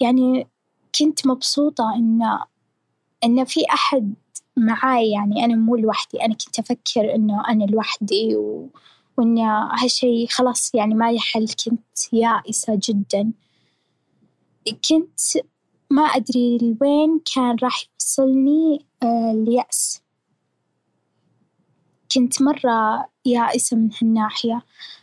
[0.00, 0.46] يعني
[0.98, 2.44] كنت مبسوطة إنه
[3.24, 4.14] إنه في أحد
[4.56, 8.68] معاي يعني أنا مو لوحدي أنا كنت أفكر إنه أنا لوحدي و
[9.16, 9.38] وإن
[9.82, 13.32] هالشي خلاص يعني ما يحل كنت يائسة جدًا.
[14.88, 15.20] كنت
[15.94, 20.02] ما أدري لوين كان راح يوصلني اليأس.
[22.14, 24.62] كنت مرة يائسة من هالناحية.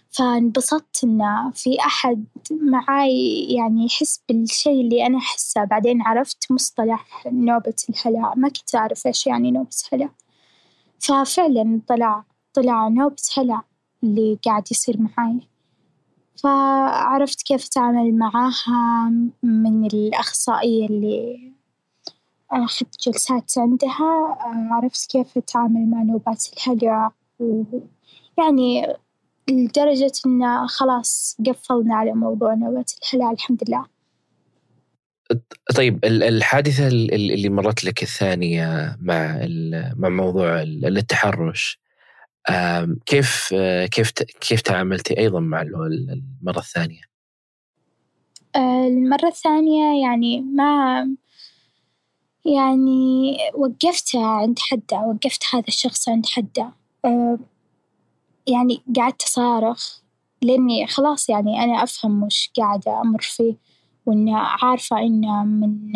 [0.10, 5.64] فانبسطت إنه في أحد معاي يعني يحس بالشي اللي أنا أحسه.
[5.64, 10.10] بعدين عرفت مصطلح نوبة الهلع ما كنت أعرف إيش يعني نوبة هلع
[11.00, 12.24] ففعلًا طلع
[12.54, 13.64] طلع نوبة هلع
[14.04, 15.51] اللي قاعد يصير معاي.
[16.44, 19.10] فعرفت كيف أتعامل معاها
[19.44, 21.52] من الأخصائية اللي
[22.52, 24.38] أخذت جلسات عندها
[24.72, 28.96] عرفت كيف أتعامل مع نوبات الهلع ويعني
[29.50, 33.86] لدرجة إنه خلاص قفلنا على موضوع نوبات الهلع الحمد لله.
[35.76, 39.48] طيب الحادثة اللي مرت لك الثانية مع
[39.98, 41.80] مع موضوع التحرش
[43.06, 43.54] كيف
[43.92, 47.02] كيف كيف تعاملتي أيضا مع المرة الثانية؟
[48.56, 51.08] آه، المرة الثانية يعني ما
[52.46, 56.72] يعني وقفته عند حده وقفت هذا الشخص عند حده
[57.06, 57.40] آه،
[58.48, 60.02] يعني قعدت أصارخ
[60.42, 63.56] لأني خلاص يعني أنا أفهم وش قاعدة أمر فيه
[64.06, 65.92] وإن عارفة إنه من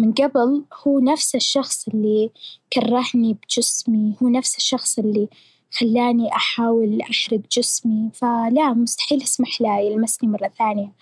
[0.00, 2.30] من قبل هو نفس الشخص اللي
[2.72, 5.28] كرهني بجسمي هو نفس الشخص اللي
[5.72, 8.10] خلاني أحاول أحرق جسمي.
[8.14, 10.92] فلا مستحيل أسمح له يلمسني مرة ثانية.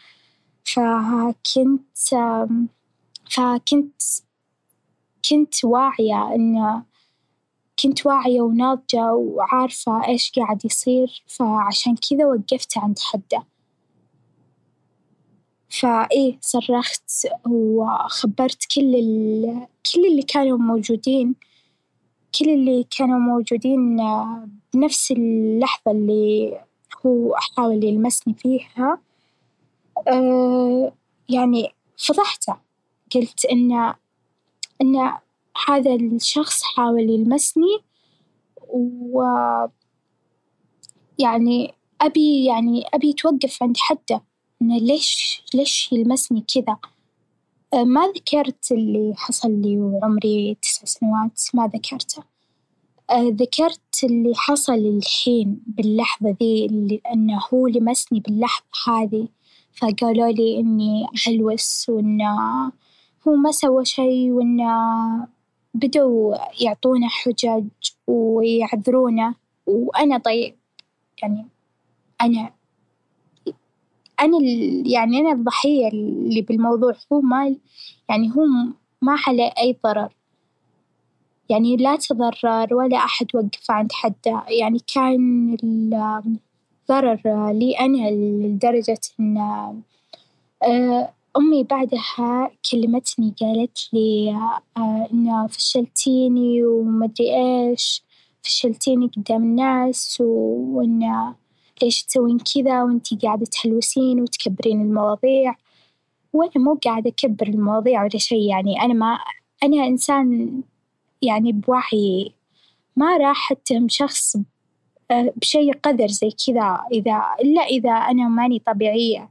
[0.64, 1.98] فكنت
[3.30, 4.02] فكنت
[5.30, 6.82] كنت واعية إنه
[7.82, 11.24] كنت واعية وناضجة وعارفة إيش قاعد يصير.
[11.26, 13.44] فعشان كذا وقفت عند حده.
[15.68, 17.10] فإيه صرخت
[17.46, 21.34] وخبرت كل ال كل اللي كانوا موجودين
[22.38, 23.96] كل اللي كانوا موجودين
[24.74, 26.60] بنفس اللحظة اللي
[27.06, 28.98] هو حاول يلمسني فيها.
[30.08, 30.92] آه،
[31.28, 32.56] يعني فضحته
[33.14, 33.94] قلت إنه
[34.80, 35.18] إنه
[35.68, 37.78] هذا الشخص حاول يلمسني
[38.68, 39.22] و
[41.18, 44.22] يعني أبي يعني أبي يتوقف عند حده.
[44.62, 46.76] إنه ليش ليش يلمسني كذا؟
[47.74, 52.22] آه، ما ذكرت اللي حصل لي وعمري تسع سنوات ما ذكرته.
[53.10, 59.28] آه، ذكرت اللي حصل الحين باللحظة ذي اللي إنه هو لمسني باللحظة هذي
[59.72, 62.72] فقالوا لي إني هلوس وإنه
[63.28, 65.28] هو ما سوى شي وإنه
[65.74, 67.68] بدوا يعطونه حجج
[68.06, 69.34] ويعذرونه.
[69.66, 70.56] وأنا طيب
[71.22, 71.46] يعني
[72.20, 72.57] أنا
[74.20, 74.38] أنا
[74.86, 77.56] يعني أنا الضحية اللي بالموضوع هو ما
[78.08, 78.44] يعني هو
[79.02, 80.14] ما عليه أي ضرر.
[81.48, 84.44] يعني لا تضرر ولا أحد وقف عند حده.
[84.48, 85.56] يعني كان
[86.90, 89.36] الضرر لي أنا لدرجة إن
[90.62, 94.30] آه، أمي بعدها كلمتني قالت لي
[94.76, 98.02] آه، إنه فشلتيني ومدري إيش
[98.42, 101.34] فشلتيني قدام الناس وإنه
[101.82, 105.54] ليش تسوين كذا وإنتي قاعدة تهلوسين وتكبرين المواضيع.
[106.32, 109.18] وأنا مو قاعدة أكبر المواضيع ولا شي يعني أنا ما
[109.62, 110.60] أنا إنسان
[111.22, 112.32] يعني بوعي
[112.96, 114.36] ما راح أتهم شخص
[115.10, 116.80] بشي قدر زي كذا.
[116.92, 119.30] إذا إلا إذا أنا ماني طبيعية.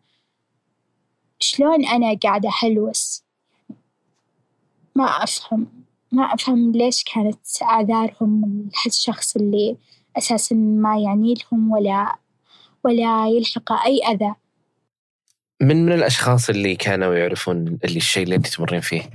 [1.39, 3.23] شلون أنا قاعدة أهلوس
[4.95, 5.67] ما أفهم.
[6.11, 9.77] ما أفهم ليش كانت أعذارهم لهالشخص اللي
[10.17, 12.15] أساسًا ما يعني لهم ولا
[12.87, 14.33] ولا يلحق أي أذى.
[15.61, 19.09] من من الأشخاص اللي كانوا يعرفون اللي الشيء اللي أنت تمرين فيه؟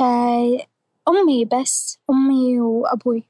[0.00, 0.66] آه
[1.08, 3.22] أمي بس أمي وأبوي.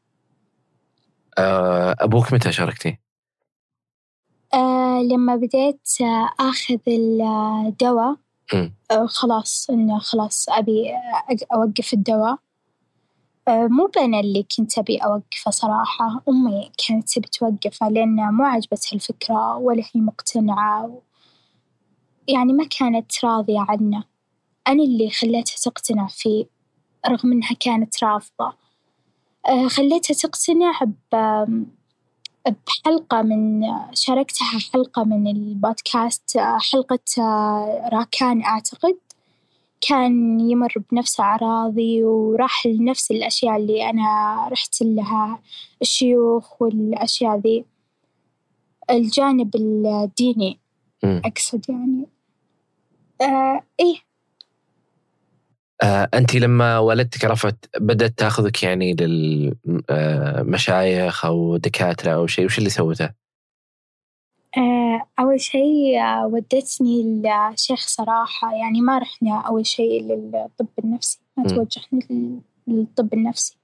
[1.39, 2.99] آه أبوك متى شاركتي؟
[4.55, 5.89] آه لما بديت
[6.41, 8.17] آخذ الدواء
[8.91, 10.93] آه خلاص إنه خلاص أبي
[11.53, 12.39] أوقف الدواء
[13.49, 16.23] مو أنا اللي كنت أبي أوقفه صراحة.
[16.29, 21.01] أمي كانت تبي توقفه لأن مو عجبتها الفكرة ولا هي مقتنعة
[22.29, 24.05] يعني ما كانت راضية عنه.
[24.69, 26.47] أنا اللي خليتها تقتنع فيه
[27.09, 28.53] رغم إنها كانت رافضة.
[29.49, 30.81] آه، خليتها تقتنع
[32.67, 33.63] بحلقة من
[33.95, 36.99] شاركتها حلقة من البودكاست آه، حلقة
[37.93, 38.97] راكان أعتقد.
[39.81, 45.41] كان يمر بنفس أعراضي وراح لنفس الأشياء اللي أنا رحت لها
[45.83, 47.65] الشيوخ والأشياء ذي.
[48.91, 50.59] الجانب الديني
[51.05, 52.07] أقصد يعني.
[53.23, 53.97] آه إيه.
[55.83, 58.97] آه أنت لما والدتك عرفت بدأت تأخذك يعني
[59.89, 63.26] للمشايخ أو دكاترة أو شيء وش اللي سوته؟
[64.57, 71.45] آه، أول شي آه، ودتني لشيخ صراحة يعني ما رحنا أول شي للطب النفسي ما
[71.45, 73.57] توجهنا للطب النفسي.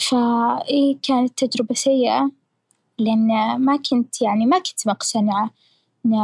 [0.00, 2.30] فإيه كانت تجربة سيئة
[2.98, 3.26] لأن
[3.60, 5.50] ما كنت يعني ما كنت مقتنعة.
[6.06, 6.14] إن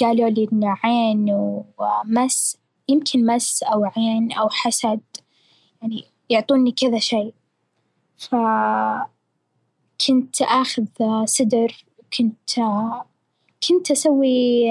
[0.00, 1.26] قالوا لي إنه عين
[1.78, 2.58] ومس
[2.88, 5.00] يمكن مس أو عين أو حسد
[5.82, 7.32] يعني يعطوني كذا شي
[8.18, 8.34] ف
[10.06, 10.86] كنت آخذ
[11.24, 11.84] سدر
[12.18, 12.50] كنت
[13.68, 14.64] كنت أسوي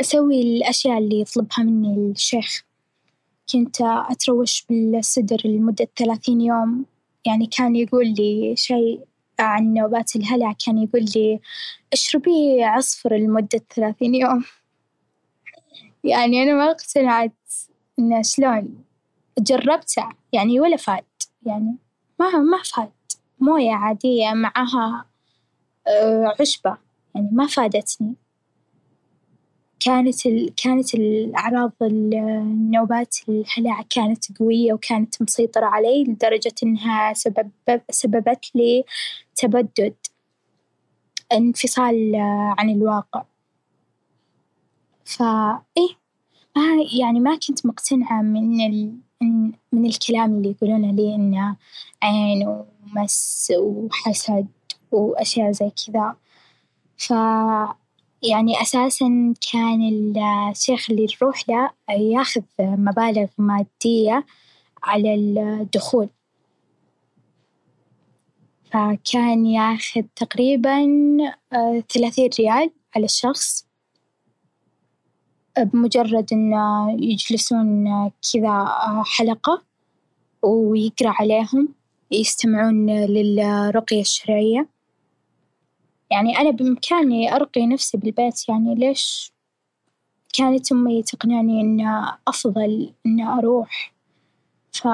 [0.00, 2.64] أسوي الأشياء اللي يطلبها مني الشيخ.
[3.52, 6.84] كنت أتروش بالسدر لمدة ثلاثين يوم.
[7.26, 9.00] يعني كان يقول لي شيء
[9.38, 11.40] عن نوبات الهلع كان يقول لي
[11.92, 14.44] اشربي عصفر لمدة ثلاثين يوم.
[16.04, 17.32] يعني أنا ما اقتنعت
[17.98, 18.84] إنه شلون
[19.38, 21.04] جربته يعني ولا فاد
[21.46, 21.76] يعني
[22.20, 22.90] ما ما فاد
[23.40, 25.04] موية عادية معها
[25.86, 26.76] آه، عشبة.
[27.14, 28.14] يعني ما فادتني.
[29.80, 30.54] كانت ال...
[30.64, 37.50] كانت الأعراض النوبات الهلع كانت قوية وكانت مسيطرة علي لدرجة إنها سبب...
[37.90, 38.84] سببت لي
[39.36, 39.94] تبدد
[41.32, 42.12] انفصال
[42.58, 43.24] عن الواقع.
[45.04, 46.00] فإيه
[46.56, 46.62] ما
[46.98, 48.96] يعني ما كنت مقتنعة من ال...
[49.72, 51.56] من الكلام اللي يقولونه لي إنه
[52.02, 54.46] عين ومس وحسد
[54.92, 56.16] وأشياء زي كذا.
[56.98, 57.10] ف
[58.22, 59.80] يعني أساسًا كان
[60.50, 64.26] الشيخ اللي نروح له ياخذ مبالغ مادية
[64.82, 66.08] على الدخول،
[68.72, 70.86] فكان ياخذ تقريبًا
[71.88, 73.69] ثلاثين ريال على الشخص.
[75.58, 77.84] بمجرد إنه يجلسون
[78.32, 78.64] كذا
[79.04, 79.62] حلقة
[80.42, 81.68] ويقرأ عليهم
[82.10, 84.68] يستمعون للرقية الشرعية.
[86.10, 89.32] يعني أنا بإمكاني أرقي نفسي بالبيت يعني ليش
[90.34, 93.92] كانت أمي تقنعني إنه أفضل إني أروح
[94.72, 94.84] ف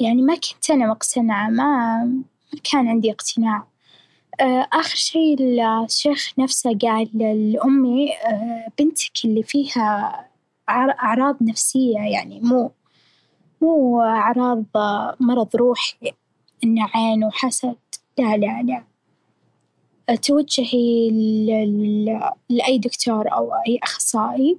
[0.00, 2.04] يعني ما كنت أنا مقتنعة ما
[2.54, 3.66] ما كان عندي اقتناع
[4.72, 5.34] آخر شي
[5.84, 7.08] الشيخ نفسه قال
[7.52, 8.08] لأمي
[8.78, 10.24] بنتك اللي فيها
[10.68, 12.70] أعراض نفسية يعني مو
[13.62, 14.64] مو أعراض
[15.20, 16.12] مرض روحي
[16.64, 17.76] إنه عين وحسد.
[18.18, 18.84] لا لا لا.
[20.16, 21.10] توجهي
[22.50, 24.58] لأي دكتور أو أي أخصائي.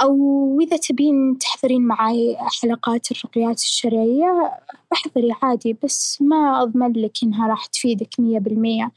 [0.00, 4.60] أو إذا تبين تحضرين معاي حلقات الرقيات الشرعية
[4.92, 8.92] أحضري عادي بس ما أضمن لك إنها راح تفيدك مية بالمية،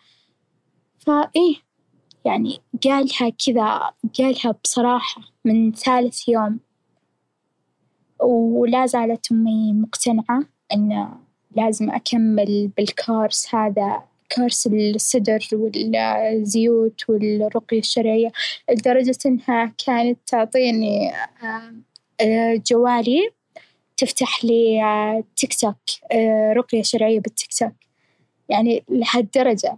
[0.99, 1.55] فإيه
[2.25, 6.59] يعني قالها كذا قالها بصراحة من ثالث يوم.
[8.21, 10.43] ولا زالت أمي مقتنعة
[10.73, 11.17] إنه
[11.55, 14.03] لازم أكمل بالكورس هذا
[14.35, 18.31] كورس الصدر والزيوت والرقية الشرعية
[18.69, 21.11] لدرجة إنها كانت تعطيني
[22.71, 23.29] جوالي
[23.97, 25.77] تفتح لي تيك توك
[26.57, 27.71] رقية شرعية بالتيك توك.
[28.49, 29.77] يعني لهالدرجة.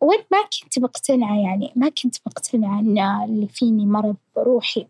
[0.00, 4.86] وأنا ما كنت مقتنعة يعني ما كنت مقتنعة إن اللي فيني مرض روحي.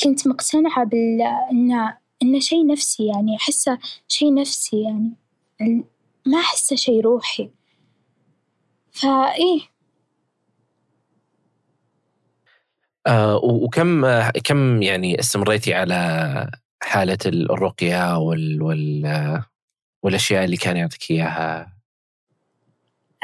[0.00, 3.78] كنت مقتنعة بال إنه إنه شي نفسي يعني أحسه
[4.08, 5.10] شي نفسي يعني.
[6.28, 7.50] ما أحسه شي روحي
[8.92, 9.60] فإيه
[13.06, 14.06] آه وكم
[14.44, 16.50] كم يعني استمريتي على
[16.82, 19.42] حالة الرقية وال, وال
[20.02, 21.72] والأشياء اللي كان يعطيك إياها؟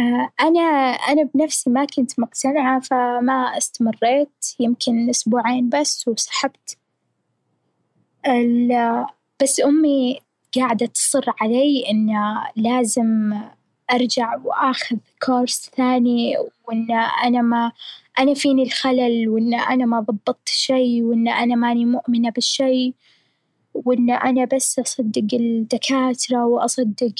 [0.00, 0.60] آه أنا
[1.08, 6.78] أنا بنفسي ما كنت مقتنعة فما استمريت يمكن أسبوعين بس وسحبت
[9.42, 10.20] بس أمي
[10.56, 13.40] قاعدة تصر علي إنه لازم
[13.92, 16.36] أرجع وآخذ كورس ثاني
[16.68, 16.86] وإن
[17.24, 17.72] أنا ما
[18.18, 22.94] أنا فيني الخلل وإن أنا ما ضبطت شي وإن أنا ماني مؤمنة بالشي
[23.74, 27.14] وإن أنا بس أصدق الدكاترة وأصدق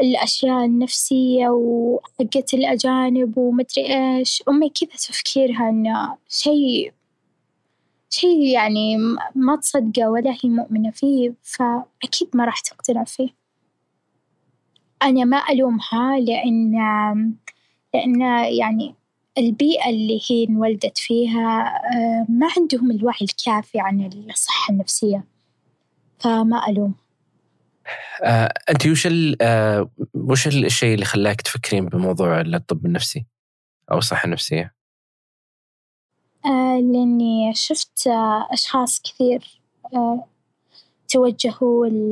[0.00, 4.42] الأشياء النفسية وحقت الأجانب ومدري إيش.
[4.48, 6.92] أمي كذا تفكيرها إنه شي
[8.10, 8.96] شي يعني
[9.34, 13.28] ما تصدقه ولا هي مؤمنة فيه فأكيد ما راح تقتنع فيه،
[15.02, 16.72] أنا ما ألومها لأن
[17.94, 18.20] لأن
[18.58, 18.94] يعني
[19.38, 21.80] البيئة اللي هي انولدت فيها
[22.28, 25.24] ما عندهم الوعي الكافي عن الصحة النفسية،
[26.18, 27.08] فما ألومها.
[28.24, 29.08] آه، أنت وش
[29.40, 33.26] آه، وش الشيء اللي خلاك تفكرين بموضوع الطب النفسي
[33.90, 34.77] أو الصحة النفسية؟
[36.46, 39.60] آه، لإني شفت آه، أشخاص كثير
[39.94, 40.24] آه،
[41.08, 42.10] توجهوا ل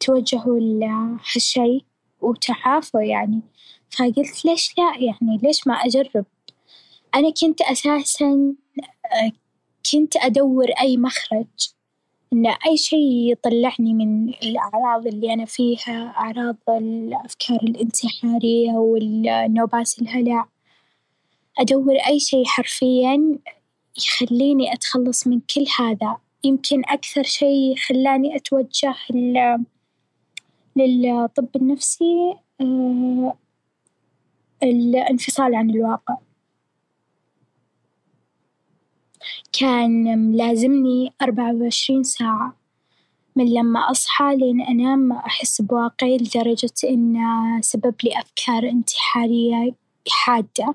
[0.00, 1.84] توجهوا لهالشي
[2.20, 3.40] وتعافوا يعني،
[3.90, 6.24] فقلت ليش لا يعني ليش ما أجرب؟
[7.14, 8.54] أنا كنت أساسًا
[9.92, 11.46] كنت أدور أي مخرج
[12.32, 20.48] إن أي شي يطلعني من الأعراض اللي أنا فيها أعراض الأفكار الانتحارية والنوبات الهلع.
[21.58, 23.38] أدور أي شي حرفيًا
[23.98, 28.94] يخليني أتخلص من كل هذا، يمكن أكثر شي خلاني أتوجه
[30.76, 32.34] للطب النفسي
[34.62, 36.16] الانفصال عن الواقع،
[39.52, 42.56] كان ملازمني أربعة وعشرين ساعة
[43.36, 49.74] من لما أصحى لين أنام ما أحس بواقعي لدرجة إنه سبب لي أفكار انتحارية
[50.08, 50.74] حادة.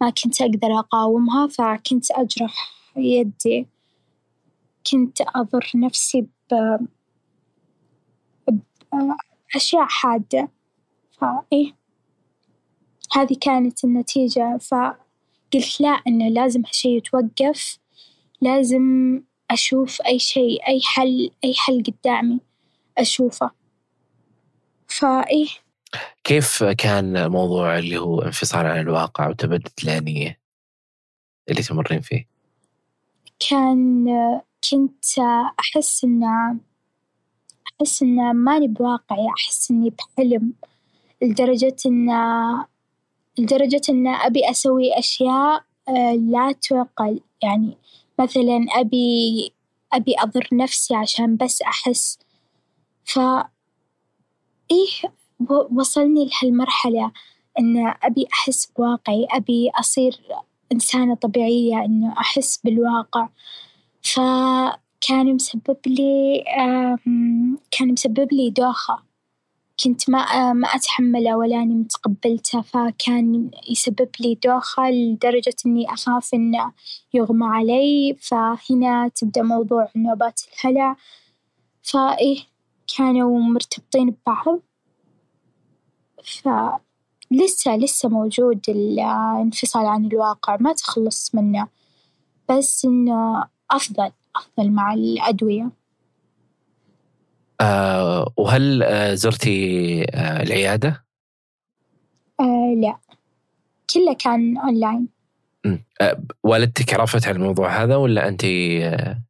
[0.00, 3.66] ما كنت أقدر أقاومها فكنت أجرح يدي،
[4.90, 6.76] كنت أضر نفسي ب
[9.52, 10.48] بأشياء حادة.
[11.10, 11.76] فإيه.
[13.12, 14.58] هذه كانت النتيجة.
[14.58, 17.78] فقلت لا إنه لازم هالشي يتوقف.
[18.40, 19.20] لازم
[19.50, 22.40] أشوف أي شيء أي حل أي حل قدامي
[22.98, 23.50] أشوفه.
[24.88, 25.46] فإيه
[26.24, 30.40] كيف كان موضوع اللي هو انفصال عن الواقع وتبدد الآنية
[31.48, 32.26] اللي تمرين فيه؟
[33.50, 34.06] كان
[34.70, 35.18] كنت
[35.60, 36.22] أحس إن
[37.80, 40.52] أحس إن ماني بواقعي أحس إني بحلم
[41.22, 42.10] لدرجة إن
[43.38, 47.76] لدرجة إن أبي أسوي أشياء آه، لا تعقل يعني
[48.18, 49.52] مثلا أبي
[49.92, 52.18] أبي أضر نفسي عشان بس أحس
[53.04, 53.18] ف
[54.70, 55.12] إيه
[55.50, 57.12] وصلني لهالمرحلة
[57.58, 60.20] إن أبي أحس بواقعي أبي أصير
[60.72, 63.28] إنسانة طبيعية إنه أحس بالواقع.
[64.02, 66.44] فكان مسبب لي
[67.70, 69.02] كان مسبب لي دوخة.
[69.84, 76.72] كنت ما ما أتحمله ولا أني متقبلته فكان يسبب لي دوخة لدرجة إني أخاف إنه
[77.14, 78.16] يغمى علي.
[78.20, 80.96] فهنا تبدأ موضوع نوبات الهلع.
[81.82, 82.38] فإيه
[82.96, 84.60] كانوا مرتبطين ببعض.
[86.26, 91.68] فلسه لسه موجود الانفصال عن الواقع ما تخلص منه
[92.48, 95.70] بس إنه أفضل أفضل مع الأدوية.
[97.60, 101.04] آه وهل آه زرتي آه العيادة؟
[102.40, 102.96] آه لا
[103.94, 105.08] كله كان أونلاين.
[106.00, 109.22] آه والدتك عرفت عن الموضوع هذا ولا أنت آه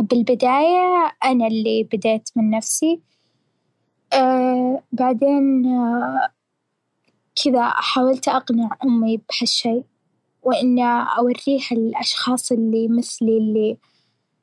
[0.00, 3.00] بالبداية أنا اللي بديت من نفسي
[4.92, 6.28] بعدين آه
[7.44, 9.82] كذا حاولت أقنع أمي بهالشي
[10.42, 10.78] وإن
[11.18, 13.76] أوريها الأشخاص اللي مثلي اللي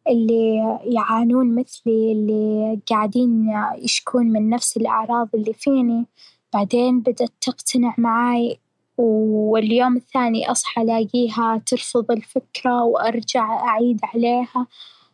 [0.08, 6.06] اللي يعانون مثلي اللي قاعدين يشكون من نفس الأعراض اللي فيني.
[6.54, 8.60] بعدين بدت تقتنع معاي
[8.98, 14.68] واليوم الثاني أصحى ألاقيها ترفض الفكرة وأرجع أعيد عليها.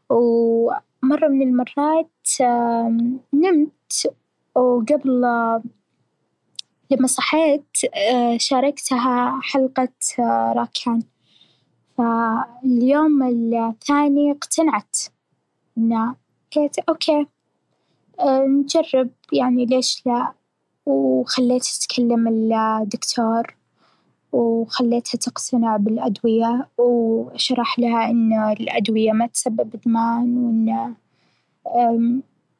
[0.10, 2.10] ومرة من المرات
[3.34, 4.14] نمت
[4.56, 5.26] وقبل
[6.92, 9.90] لما صحيت آه، شاركتها حلقة
[10.20, 11.02] آه، راكان
[11.98, 14.98] فاليوم الثاني اقتنعت
[15.78, 16.16] إنه
[16.56, 17.28] قلت أوكي
[18.20, 20.34] آه، نجرب يعني ليش لا؟
[20.86, 23.56] وخليتها تكلم الدكتور
[24.32, 30.96] وخليتها تقتنع بالأدوية وشرح لها إنه الأدوية ما تسبب إدمان وإنه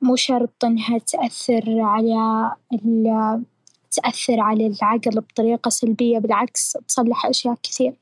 [0.02, 3.44] مو شرط إنها تأثر على ال
[3.92, 7.94] تأثر على العقل بطريقة سلبية بالعكس تصلح أشياء كثير،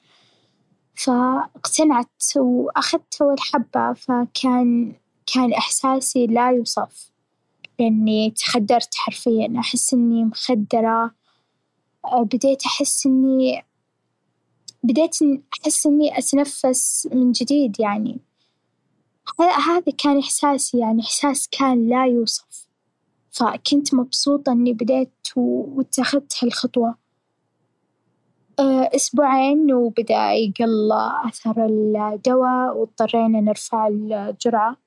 [0.96, 4.94] فاقتنعت وأخذت أول حبة فكان
[5.34, 7.12] كان إحساسي لا يوصف،
[7.80, 9.54] لأني تخدرت حرفيًا.
[9.60, 11.12] أحس إني مخدرة.
[12.22, 13.66] بديت أحس إني
[14.84, 15.16] بديت
[15.64, 18.20] أحس إني أتنفس من جديد يعني.
[19.40, 22.68] هذا كان إحساسي يعني إحساس كان لا يوصف.
[23.32, 26.96] فكنت مبسوطة إني بديت واتخذت هالخطوة،
[28.60, 30.92] آه، أسبوعين وبدأ يقل
[31.28, 34.78] أثر الدواء واضطرينا نرفع الجرعة،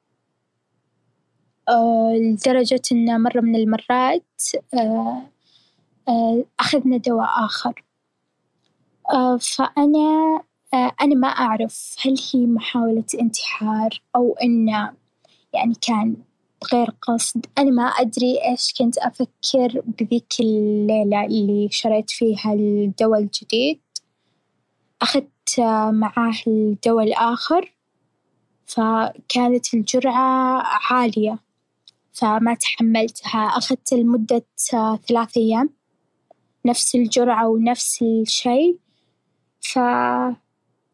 [1.68, 4.42] آه، لدرجة إنه مرة من المرات
[4.74, 7.84] آه، أخذنا دواء آخر،
[9.40, 10.40] فأنا
[10.74, 14.92] أنا ما أعرف هل هي محاولة انتحار أو إنه
[15.54, 16.16] يعني كان
[16.62, 17.46] بغير قصد.
[17.58, 23.80] أنا ما أدري إيش كنت أفكر بذيك الليلة اللي شريت فيها الدواء الجديد،
[25.02, 25.60] أخذت
[25.90, 27.74] معاه الدواء الآخر
[28.66, 31.38] فكانت الجرعة عالية
[32.12, 33.40] فما تحملتها.
[33.40, 34.44] أخذت لمدة
[35.08, 35.70] ثلاث أيام
[36.66, 38.76] نفس الجرعة ونفس الشي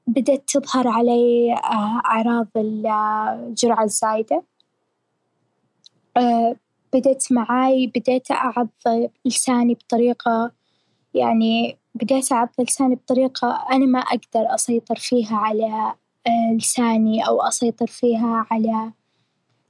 [0.07, 1.55] فبدت تظهر علي
[2.07, 4.43] أعراض الجرعة الزايدة.
[6.17, 6.57] آه،
[6.93, 8.69] بديت معاي بديت أعض
[9.25, 10.53] لساني بطريقة
[11.15, 15.95] يعني بديت أعض لساني بطريقة أنا ما أقدر أسيطر فيها على
[16.27, 18.93] آه، لساني أو أسيطر فيها على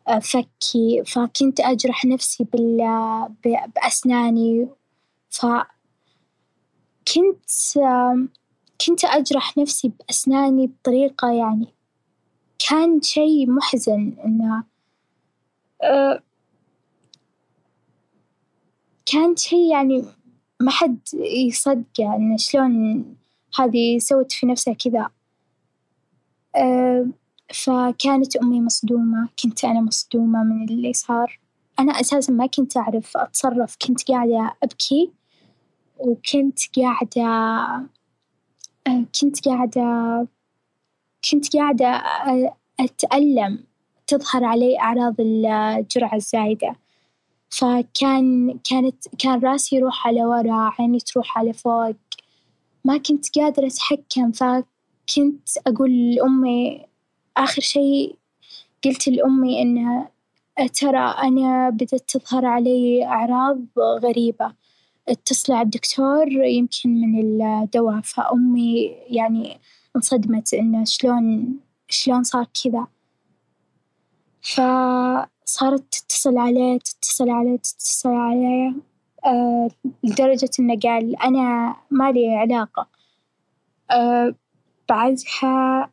[0.08, 2.78] آه، فكي فكنت أجرح نفسي بال
[3.74, 4.68] بأسناني
[5.30, 5.46] ف
[8.86, 11.66] كنت أجرح نفسي بأسناني بطريقة يعني
[12.68, 14.64] كان شي محزن إنه
[19.06, 20.04] كان شي يعني
[20.60, 23.04] ما حد يصدقه إنه شلون
[23.58, 25.10] هذي سوت في نفسها كذا،
[27.54, 31.40] فكانت أمي مصدومة كنت أنا مصدومة من اللي صار،
[31.78, 35.12] أنا أساسًا ما كنت أعرف أتصرف كنت قاعدة أبكي
[35.98, 37.26] وكنت قاعدة
[39.20, 39.82] كنت قاعدة
[41.30, 42.02] كنت قاعدة
[42.80, 43.64] أتألم
[44.06, 46.76] تظهر علي أعراض الجرعة الزايدة،
[47.50, 51.94] فكان كانت كان راسي يروح على ورا عيني تروح على فوق،
[52.84, 56.86] ما كنت قادرة أتحكم فكنت أقول لأمي
[57.36, 58.16] آخر شي
[58.84, 60.10] قلت لأمي إنها
[60.80, 64.52] ترى أنا بدت تظهر علي أعراض غريبة،
[65.08, 69.60] اتصلي عالدكتور يمكن من الدوا، فأمي يعني
[69.96, 71.56] انصدمت إنه شلون
[71.88, 72.86] شلون صار كذا؟
[74.40, 78.74] فصارت تتصل عليه تتصل عليه تتصل عليه
[80.04, 82.88] لدرجة إنه قال أنا ما لي علاقة،
[84.88, 85.90] بعدها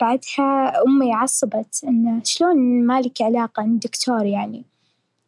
[0.00, 4.64] بعدها أمي عصبت إنه شلون ما لك علاقة أنت دكتور يعني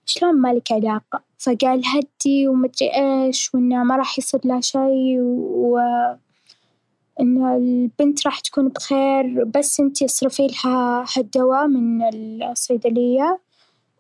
[0.07, 5.21] شلون ما لك علاقة؟ فقال هدي وما أدري إيش وإنه ما راح يصير لها شي
[5.21, 6.19] وإنه
[7.57, 9.45] البنت راح تكون بخير.
[9.45, 12.03] بس إنتي اصرفي لها هالدوا من
[12.43, 13.41] الصيدلية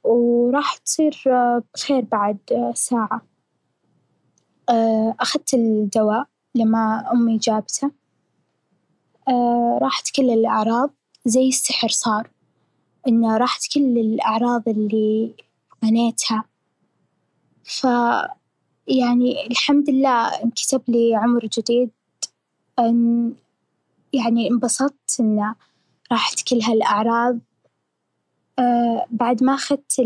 [0.04, 1.22] وراح تصير
[1.74, 2.38] بخير بعد
[2.74, 3.22] ساعة،
[5.20, 6.24] أخدت الدوا
[6.54, 7.90] لما أمي جابته.
[9.82, 10.90] راحت كل الأعراض
[11.24, 12.30] زي السحر صار،
[13.08, 15.34] إنه راحت كل الأعراض اللي
[15.82, 16.44] عانيتها،
[17.68, 21.90] فيعني الحمد لله انكتب لي عمر جديد،
[24.12, 25.54] يعني انبسطت إنه
[26.12, 27.38] راحت كل هالأعراض.
[29.10, 30.00] بعد ما أخدت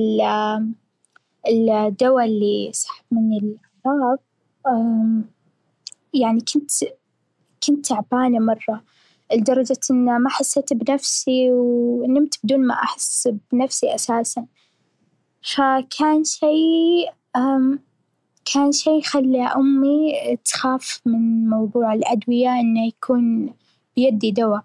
[1.48, 4.18] الدوا اللي سحب مني الأعراض
[6.14, 6.70] يعني كنت
[7.66, 8.82] كنت تعبانة مرة
[9.34, 14.46] لدرجة إنه ما حسيت بنفسي ونمت بدون ما أحس بنفسي أساسًا،
[15.42, 17.06] فكان شي
[18.54, 20.12] كان شي خلى أمي
[20.44, 23.54] تخاف من موضوع الأدوية إنه يكون
[23.96, 24.58] بيدي دوا،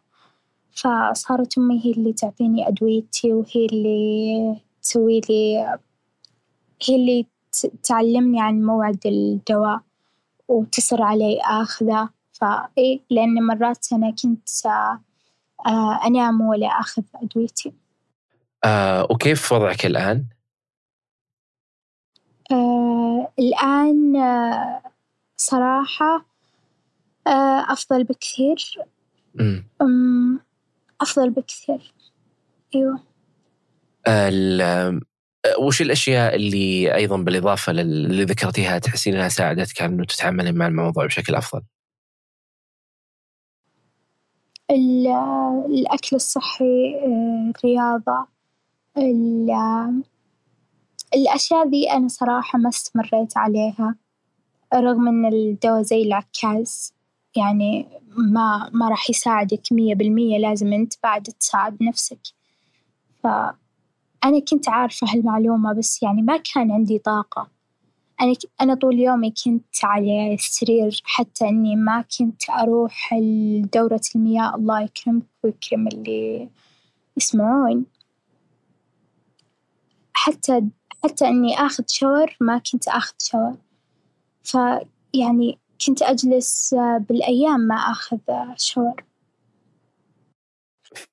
[0.71, 5.57] فصارت أمي هي اللي تعطيني أدويتي وهي اللي تسوي لي
[6.83, 7.25] هي اللي
[7.83, 9.77] تعلمني عن موعد الدوا
[10.47, 14.49] وتصر علي آخذه، فإي لإن مرات أنا كنت
[16.05, 17.73] أنام ولا آخذ أدويتي.
[19.09, 20.25] وكيف وضعك الآن؟
[23.39, 24.13] الآن
[25.37, 26.25] صراحة
[27.67, 28.57] أفضل بكثير،
[31.01, 31.93] أفضل بكثير
[32.75, 32.99] أيوه.
[35.59, 41.35] وش الأشياء اللي أيضًا بالإضافة للي ذكرتيها تحسين إنها ساعدتك إنه تتعاملين مع الموضوع بشكل
[41.35, 41.61] أفضل؟
[45.69, 46.99] الأكل الصحي،
[47.55, 48.27] الرياضة،
[51.17, 53.95] الأشياء ذي أنا صراحة ما استمريت عليها
[54.73, 56.93] رغم إن الدوا زي العكاز
[57.35, 57.87] يعني
[58.17, 62.19] ما ما راح يساعدك مية بالمية لازم إنت بعد تساعد نفسك،
[63.23, 67.49] فأنا كنت عارفة هالمعلومة بس يعني ما كان عندي طاقة،
[68.21, 74.81] أنا أنا طول يومي كنت على السرير حتى إني ما كنت أروح لدورة المياه الله
[74.81, 76.49] يكرمك ويكرم اللي
[77.17, 77.85] يسمعون،
[80.13, 80.61] حتى
[81.03, 83.57] حتى إني آخذ شاور ما كنت آخذ شاور،
[84.43, 88.19] فيعني كنت أجلس بالأيام ما آخذ
[88.57, 89.03] شاور.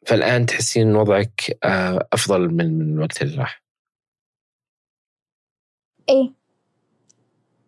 [0.07, 1.59] فالآن تحسين إن وضعك
[2.13, 3.63] أفضل من من الوقت اللي راح؟
[6.09, 6.33] إيه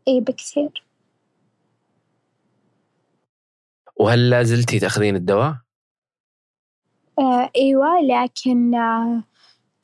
[0.09, 0.85] إيه بكثير.
[3.97, 5.57] وهل لا زلتِ تأخذين الدواء؟
[7.57, 8.71] أيوه لكن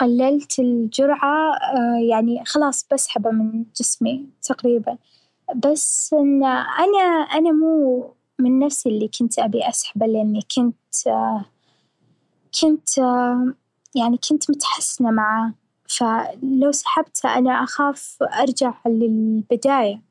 [0.03, 1.55] قللت الجرعة
[2.11, 4.99] يعني خلاص بسحبه من جسمي تقريبًا،
[5.57, 7.03] بس إن أنا
[7.35, 10.95] أنا مو من نفسي اللي كنت أبي أسحبه لإني كنت
[12.61, 12.99] كنت
[13.95, 15.53] يعني كنت متحسنة معاه،
[15.89, 20.03] فلو سحبته أنا أخاف أرجع للبداية،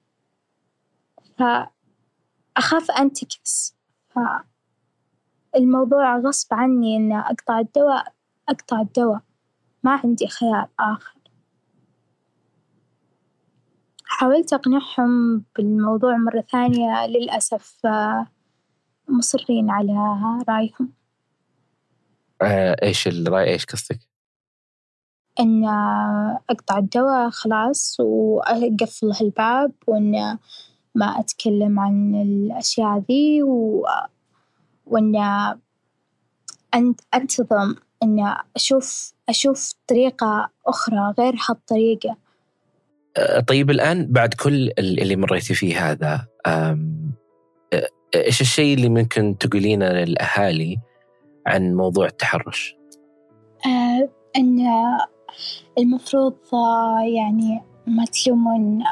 [1.37, 3.75] فأخاف أنتكس،
[5.53, 7.99] فالموضوع غصب عني إني أقطع الدوا
[8.49, 9.17] أقطع الدوا
[9.84, 11.15] ما عندي خيار آخر،
[14.05, 17.82] حاولت أقنعهم بالموضوع مرة ثانية للأسف
[19.07, 19.93] مصرين على
[20.49, 20.93] رأيهم.
[22.84, 23.99] إيش الرأي إيش قصدك؟
[25.39, 25.65] إن
[26.49, 30.38] أقطع الدوا خلاص وأقفل هالباب وإن
[30.95, 33.86] ما أتكلم عن الأشياء ذي و
[34.86, 35.15] وإن
[37.13, 42.18] أنتظم إن أشوف أشوف طريقة أخرى غير هالطريقة.
[43.18, 46.28] آه، طيب الآن بعد كل اللي مريتي فيه هذا
[48.16, 50.78] إيش الشيء اللي ممكن تقولينه للأهالي
[51.47, 52.76] عن موضوع التحرش؟
[53.66, 54.68] آه إن
[55.78, 56.36] المفروض
[57.16, 58.84] يعني ما تلومون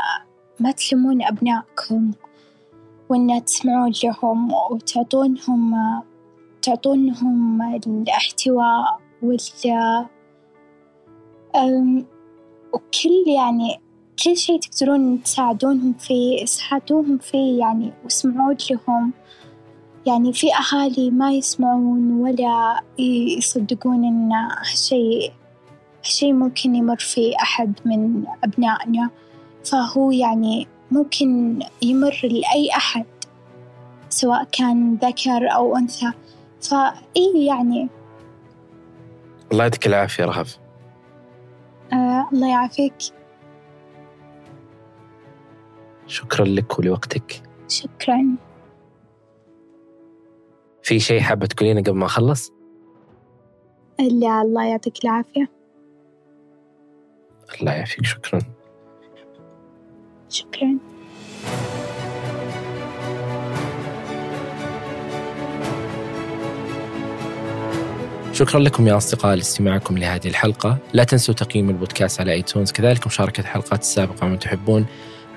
[0.60, 2.12] ما تلومون أبنائكم
[3.10, 5.74] وإن تسمعون لهم وتعطونهم
[6.62, 9.40] تعطونهم الاحتواء وال
[12.74, 13.80] وكل يعني
[14.24, 19.12] كل شي تقدرون تساعدونهم فيه ساعدوهم فيه يعني واسمعون لهم.
[20.06, 22.82] يعني في أهالي ما يسمعون ولا
[23.38, 25.32] يصدقون إن هالشي
[26.00, 29.10] هالشي ممكن يمر في أحد من أبنائنا.
[29.66, 33.06] فهو يعني ممكن يمر لأي أحد
[34.10, 36.12] سواء كان ذكر أو أنثى.
[36.62, 37.90] فإي يعني
[39.52, 40.60] الله يعطيك العافية رهف.
[41.94, 42.94] آه الله يعافيك.
[46.08, 47.44] شكرا لك ولوقتك.
[47.68, 48.36] شكرا.
[50.84, 52.52] في شيء حابة تقولينه قبل ما أخلص؟
[54.00, 55.50] لا الله يعطيك العافية.
[57.62, 58.42] الله يعافيك شكرا.
[60.30, 60.78] شكرا.
[68.40, 70.78] شكرا لكم يا أصدقاء لاستماعكم لهذه الحلقة.
[70.94, 74.86] لا تنسوا تقييم البودكاست على ايتونز كذلك مشاركة الحلقات السابقة من تحبون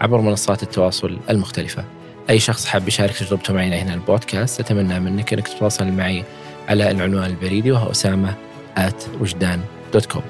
[0.01, 1.85] عبر منصات التواصل المختلفة.
[2.31, 6.25] أي شخص حاب يشارك تجربته معي هنا البودكاست أتمنى منك أنك تتواصل معي
[6.69, 8.35] على العنوان البريدي وهو أسامة
[8.79, 9.61] at وجدان
[9.93, 10.23] dot com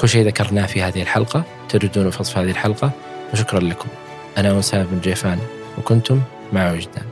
[0.00, 2.90] كل شيء ذكرناه في هذه الحلقة تجدونه في وصف هذه الحلقة.
[3.32, 3.88] وشكرا لكم.
[4.38, 5.38] أنا أسامة بن جيفان
[5.78, 6.20] وكنتم
[6.52, 7.04] مع وجدان.